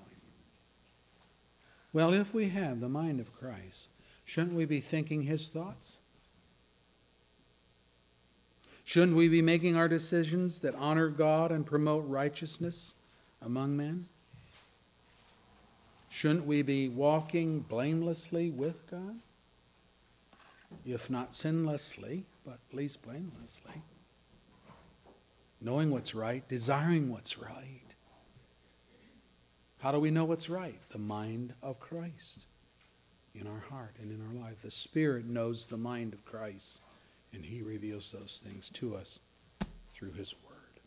Well, 1.92 2.14
if 2.14 2.34
we 2.34 2.50
have 2.50 2.80
the 2.80 2.90
mind 2.90 3.20
of 3.20 3.34
Christ, 3.34 3.90
shouldn't 4.26 4.56
we 4.56 4.66
be 4.66 4.80
thinking 4.80 5.24
his 5.24 5.50
thoughts? 5.50 6.00
Shouldn't 8.84 9.18
we 9.18 9.28
be 9.28 9.42
making 9.42 9.76
our 9.76 9.88
decisions 9.88 10.60
that 10.60 10.76
honor 10.76 11.10
God 11.10 11.52
and 11.52 11.66
promote 11.66 12.06
righteousness 12.08 12.96
among 13.42 13.78
men? 13.78 14.08
Shouldn't 16.14 16.46
we 16.46 16.62
be 16.62 16.90
walking 16.90 17.62
blamelessly 17.62 18.52
with 18.52 18.86
God? 18.92 19.18
If 20.86 21.10
not 21.10 21.34
sinlessly, 21.34 22.26
but 22.46 22.60
at 22.70 22.78
least 22.78 23.02
blamelessly. 23.02 23.82
Knowing 25.60 25.90
what's 25.90 26.14
right, 26.14 26.48
desiring 26.48 27.12
what's 27.12 27.40
right. 27.40 27.96
How 29.80 29.92
do 29.92 29.98
we 29.98 30.12
know 30.12 30.24
what's 30.24 30.52
right? 30.52 30.80
The 30.92 31.00
mind 31.00 31.56
of 31.64 31.80
Christ 31.80 32.42
in 33.34 33.48
our 33.48 33.64
heart 33.72 33.96
and 34.00 34.12
in 34.12 34.24
our 34.24 34.46
life. 34.46 34.62
The 34.62 34.70
Spirit 34.70 35.26
knows 35.26 35.66
the 35.66 35.78
mind 35.78 36.14
of 36.14 36.24
Christ, 36.26 36.82
and 37.34 37.44
He 37.44 37.64
reveals 37.64 38.12
those 38.12 38.40
things 38.46 38.70
to 38.76 38.96
us 38.96 39.20
through 39.96 40.12
His 40.12 40.36
Word. 40.48 40.80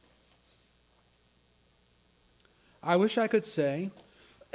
I 2.80 2.94
wish 2.94 3.18
I 3.18 3.26
could 3.26 3.44
say 3.44 3.90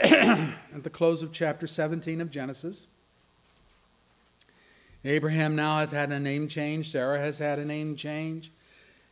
at 0.04 0.84
the 0.84 0.90
close 0.90 1.22
of 1.22 1.32
chapter 1.32 1.68
17 1.68 2.22
of 2.22 2.32
Genesis, 2.32 2.88
Abraham 5.06 5.56
now 5.56 5.78
has 5.78 5.92
had 5.92 6.12
a 6.12 6.20
name 6.20 6.48
change, 6.48 6.92
Sarah 6.92 7.20
has 7.20 7.38
had 7.38 7.60
a 7.60 7.66
name 7.66 7.96
change. 7.96 8.52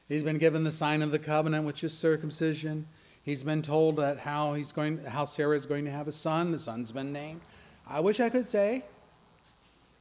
He's 0.08 0.24
been 0.24 0.40
given 0.40 0.64
the 0.64 0.72
sign 0.72 1.04
of 1.04 1.12
the 1.12 1.20
covenant, 1.20 1.66
which 1.66 1.84
is 1.84 1.96
circumcision. 1.96 2.88
He's 3.22 3.44
been 3.44 3.62
told 3.62 3.98
that 3.98 4.18
how 4.18 4.56
he's 4.56 4.72
going, 4.72 5.04
how 5.06 5.26
Sarah 5.26 5.56
is 5.56 5.68
going 5.68 5.86
to 5.86 5.92
have 5.92 6.08
a 6.08 6.12
son. 6.12 6.52
The 6.52 6.58
son's 6.58 6.92
been 6.92 7.14
named. 7.14 7.42
I 7.88 8.00
wish 8.00 8.20
I 8.20 8.30
could 8.30 8.48
say 8.48 8.84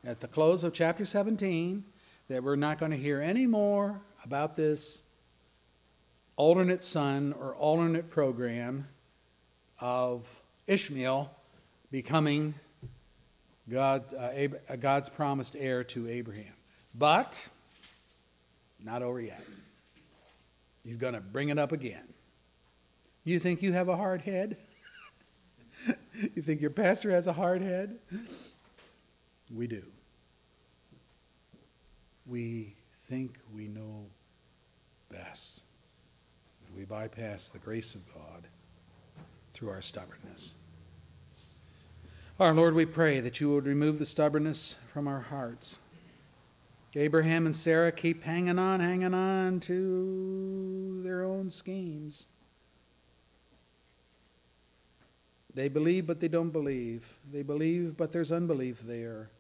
at 0.07 0.21
the 0.21 0.29
close 0.29 0.65
of 0.65 0.73
chapter 0.73 1.05
17 1.05 1.85
that 2.29 2.43
we're 2.43 2.57
not 2.57 2.79
going 2.79 2.93
to 2.93 2.97
hear 2.97 3.21
any 3.21 3.47
more 3.47 4.01
about 4.25 4.57
this 4.57 5.03
alternate 6.37 6.83
son 6.83 7.35
or 7.39 7.55
alternate 7.57 8.09
program 8.09 8.89
of 9.81 10.27
Ishmael 10.69 11.31
becoming 11.91 12.55
God, 13.69 14.15
uh, 14.15 14.31
Ab- 14.35 14.61
uh, 14.69 14.77
God's 14.77 15.09
promised 15.09 15.57
heir 15.59 15.83
to 15.85 16.09
Abraham. 16.09 16.53
But, 16.95 17.49
not 18.79 19.03
over 19.03 19.21
yet. 19.21 19.43
He's 20.85 20.97
going 20.97 21.15
to 21.15 21.21
bring 21.21 21.49
it 21.49 21.59
up 21.59 21.73
again. 21.73 22.05
You 23.25 23.41
think 23.41 23.63
you 23.63 23.73
have 23.73 23.89
a 23.89 23.97
hard 23.97 24.23
head? 24.23 24.57
you 26.35 26.43
think 26.43 26.61
your 26.61 26.71
pastor 26.71 27.11
has 27.11 27.27
a 27.27 27.33
hard 27.33 27.63
head? 27.63 27.99
We 29.55 29.67
do. 29.67 29.83
We 32.27 32.75
think 33.09 33.39
we 33.55 33.69
know 33.69 34.07
best. 35.11 35.63
We 36.77 36.85
bypass 36.85 37.49
the 37.49 37.59
grace 37.59 37.95
of 37.95 38.03
God 38.15 38.47
through 39.59 39.71
our 39.71 39.83
stubbornness. 39.83 40.55
Our 42.39 42.55
Lord, 42.55 42.75
we 42.75 42.87
pray 42.87 43.19
that 43.19 43.41
you 43.41 43.51
would 43.51 43.67
remove 43.67 43.99
the 43.99 44.07
stubbornness 44.07 44.77
from 44.93 45.09
our 45.09 45.19
hearts. 45.19 45.79
Abraham 46.95 47.45
and 47.45 47.57
Sarah 47.57 47.91
keep 47.91 48.23
hanging 48.23 48.61
on, 48.61 48.79
hanging 48.79 49.15
on 49.15 49.59
to 49.61 51.01
their 51.03 51.25
own 51.25 51.51
schemes. 51.51 52.29
They 55.53 55.67
believe, 55.67 56.07
but 56.07 56.21
they 56.21 56.29
don't 56.29 56.51
believe. 56.51 57.19
They 57.33 57.43
believe, 57.43 57.97
but 57.97 58.13
there's 58.13 58.31
unbelief 58.31 58.83
there. 58.83 59.31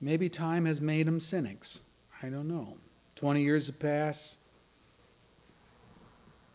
Maybe 0.00 0.28
time 0.28 0.64
has 0.64 0.80
made 0.80 1.06
them 1.06 1.20
cynics. 1.20 1.82
I 2.20 2.28
don't 2.28 2.48
know. 2.48 2.78
20 3.14 3.40
years 3.40 3.68
have 3.68 3.78
passed. 3.78 4.38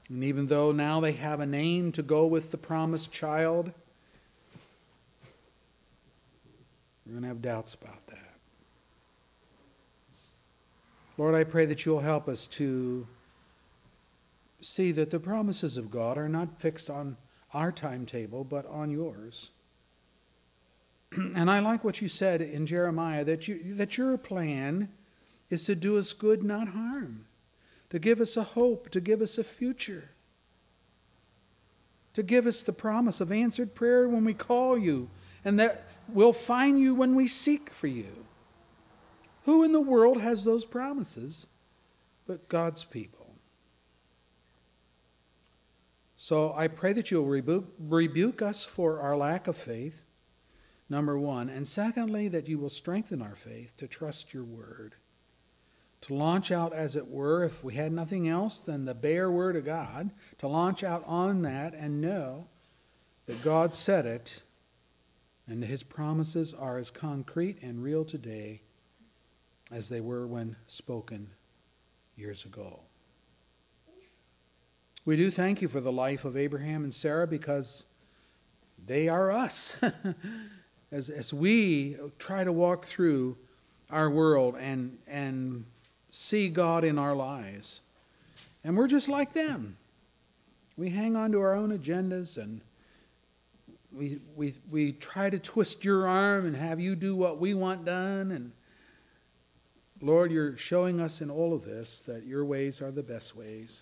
And 0.09 0.23
even 0.23 0.47
though 0.47 0.71
now 0.71 0.99
they 0.99 1.11
have 1.13 1.39
a 1.39 1.45
name 1.45 1.91
to 1.93 2.01
go 2.01 2.25
with 2.25 2.49
the 2.49 2.57
promised 2.57 3.11
child, 3.11 3.71
we're 7.05 7.11
going 7.11 7.21
to 7.21 7.27
have 7.27 7.41
doubts 7.41 7.75
about 7.75 8.05
that. 8.07 8.17
Lord, 11.17 11.35
I 11.35 11.43
pray 11.43 11.65
that 11.65 11.85
you'll 11.85 11.99
help 11.99 12.27
us 12.27 12.47
to 12.47 13.05
see 14.61 14.91
that 14.93 15.11
the 15.11 15.19
promises 15.19 15.77
of 15.77 15.91
God 15.91 16.17
are 16.17 16.29
not 16.29 16.59
fixed 16.59 16.89
on 16.89 17.17
our 17.53 17.71
timetable, 17.71 18.43
but 18.43 18.65
on 18.65 18.89
yours. 18.89 19.51
and 21.11 21.51
I 21.51 21.59
like 21.59 21.83
what 21.83 22.01
you 22.01 22.07
said 22.07 22.41
in 22.41 22.65
Jeremiah 22.65 23.23
that, 23.25 23.47
you, 23.47 23.75
that 23.75 23.97
your 23.97 24.17
plan 24.17 24.89
is 25.51 25.65
to 25.65 25.75
do 25.75 25.97
us 25.97 26.13
good, 26.13 26.43
not 26.43 26.69
harm 26.69 27.25
to 27.89 27.99
give 27.99 28.21
us 28.21 28.37
a 28.37 28.43
hope, 28.43 28.89
to 28.91 29.01
give 29.01 29.21
us 29.21 29.37
a 29.37 29.43
future, 29.43 30.09
to 32.13 32.23
give 32.23 32.45
us 32.45 32.61
the 32.61 32.73
promise 32.73 33.21
of 33.21 33.31
answered 33.31 33.75
prayer 33.75 34.07
when 34.07 34.23
we 34.23 34.33
call 34.33 34.77
you, 34.77 35.09
and 35.43 35.59
that 35.59 35.87
we'll 36.07 36.33
find 36.33 36.79
you 36.79 36.93
when 36.93 37.15
we 37.15 37.27
seek 37.27 37.69
for 37.71 37.87
you. 37.87 38.25
Who 39.45 39.63
in 39.63 39.71
the 39.71 39.81
world 39.81 40.21
has 40.21 40.43
those 40.43 40.65
promises 40.65 41.47
but 42.27 42.49
God's 42.49 42.83
people? 42.83 43.33
So 46.17 46.53
I 46.53 46.67
pray 46.67 46.93
that 46.93 47.09
you'll 47.09 47.25
rebuke, 47.25 47.73
rebuke 47.79 48.41
us 48.41 48.65
for 48.65 48.99
our 48.99 49.15
lack 49.15 49.47
of 49.47 49.55
faith, 49.55 50.03
number 50.89 51.17
one, 51.17 51.49
and 51.49 51.67
secondly, 51.67 52.27
that 52.27 52.49
you 52.49 52.59
will 52.59 52.69
strengthen 52.69 53.21
our 53.21 53.35
faith 53.35 53.75
to 53.77 53.87
trust 53.87 54.33
your 54.33 54.43
word 54.43 54.95
to 56.01 56.13
launch 56.13 56.51
out, 56.51 56.73
as 56.73 56.95
it 56.95 57.07
were, 57.07 57.43
if 57.43 57.63
we 57.63 57.75
had 57.75 57.91
nothing 57.91 58.27
else 58.27 58.59
than 58.59 58.85
the 58.85 58.93
bare 58.93 59.29
word 59.29 59.55
of 59.55 59.65
God, 59.65 60.11
to 60.37 60.47
launch 60.47 60.83
out 60.83 61.03
on 61.05 61.41
that 61.41 61.73
and 61.73 61.99
know 62.01 62.47
that 63.25 63.43
God 63.43 63.73
said 63.73 64.05
it 64.05 64.41
and 65.49 65.63
his 65.63 65.81
promises 65.81 66.53
are 66.53 66.77
as 66.77 66.91
concrete 66.91 67.57
and 67.61 67.83
real 67.83 68.05
today 68.05 68.61
as 69.71 69.89
they 69.89 69.99
were 69.99 70.27
when 70.27 70.55
spoken 70.67 71.31
years 72.15 72.45
ago. 72.45 72.81
We 75.05 75.17
do 75.17 75.31
thank 75.31 75.61
you 75.61 75.67
for 75.67 75.79
the 75.81 75.91
life 75.91 76.23
of 76.23 76.37
Abraham 76.37 76.83
and 76.83 76.93
Sarah 76.93 77.25
because 77.25 77.87
they 78.85 79.09
are 79.09 79.31
us. 79.31 79.75
as, 80.91 81.09
as 81.09 81.33
we 81.33 81.97
try 82.19 82.43
to 82.43 82.51
walk 82.51 82.85
through 82.85 83.35
our 83.89 84.09
world 84.09 84.55
and, 84.55 84.99
and 85.07 85.65
see 86.11 86.49
God 86.49 86.83
in 86.83 86.97
our 86.97 87.15
lives. 87.15 87.81
And 88.63 88.77
we're 88.77 88.87
just 88.87 89.07
like 89.07 89.33
them. 89.33 89.77
We 90.77 90.89
hang 90.89 91.15
on 91.15 91.31
to 91.33 91.41
our 91.41 91.53
own 91.53 91.77
agendas 91.77 92.37
and 92.37 92.61
we, 93.91 94.19
we, 94.35 94.53
we 94.69 94.91
try 94.91 95.29
to 95.29 95.39
twist 95.39 95.83
your 95.83 96.07
arm 96.07 96.45
and 96.45 96.55
have 96.55 96.79
you 96.79 96.95
do 96.95 97.15
what 97.15 97.39
we 97.39 97.53
want 97.53 97.85
done. 97.85 98.31
And 98.31 98.51
Lord, 100.01 100.31
you're 100.31 100.57
showing 100.57 100.99
us 100.99 101.21
in 101.21 101.29
all 101.31 101.53
of 101.53 101.65
this 101.65 102.01
that 102.01 102.25
your 102.25 102.45
ways 102.45 102.81
are 102.81 102.91
the 102.91 103.03
best 103.03 103.35
ways. 103.35 103.81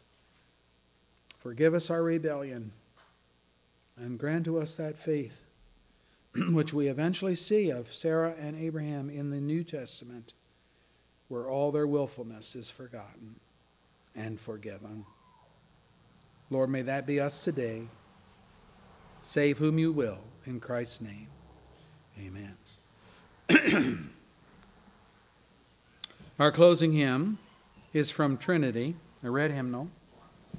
Forgive 1.37 1.73
us 1.73 1.89
our 1.89 2.01
rebellion 2.01 2.71
and 3.97 4.17
grant 4.17 4.45
to 4.45 4.59
us 4.59 4.75
that 4.75 4.97
faith 4.97 5.43
which 6.51 6.73
we 6.73 6.87
eventually 6.87 7.35
see 7.35 7.69
of 7.69 7.93
Sarah 7.93 8.35
and 8.39 8.59
Abraham 8.59 9.09
in 9.09 9.29
the 9.29 9.41
New 9.41 9.63
Testament 9.63 10.33
where 11.27 11.49
all 11.49 11.71
their 11.71 11.87
willfulness 11.87 12.55
is 12.55 12.69
forgotten 12.69 13.35
and 14.15 14.39
forgiven. 14.39 15.05
Lord, 16.49 16.69
may 16.69 16.81
that 16.83 17.05
be 17.05 17.19
us 17.19 17.43
today. 17.43 17.87
Save 19.21 19.57
whom 19.57 19.77
you 19.77 19.91
will, 19.91 20.19
in 20.45 20.59
Christ's 20.59 21.01
name. 21.01 21.27
Amen. 22.17 22.55
Our 26.39 26.51
closing 26.51 26.93
hymn 26.93 27.39
is 27.93 28.11
from 28.11 28.37
Trinity, 28.37 28.95
a 29.23 29.29
red 29.29 29.51
hymnal. 29.51 29.89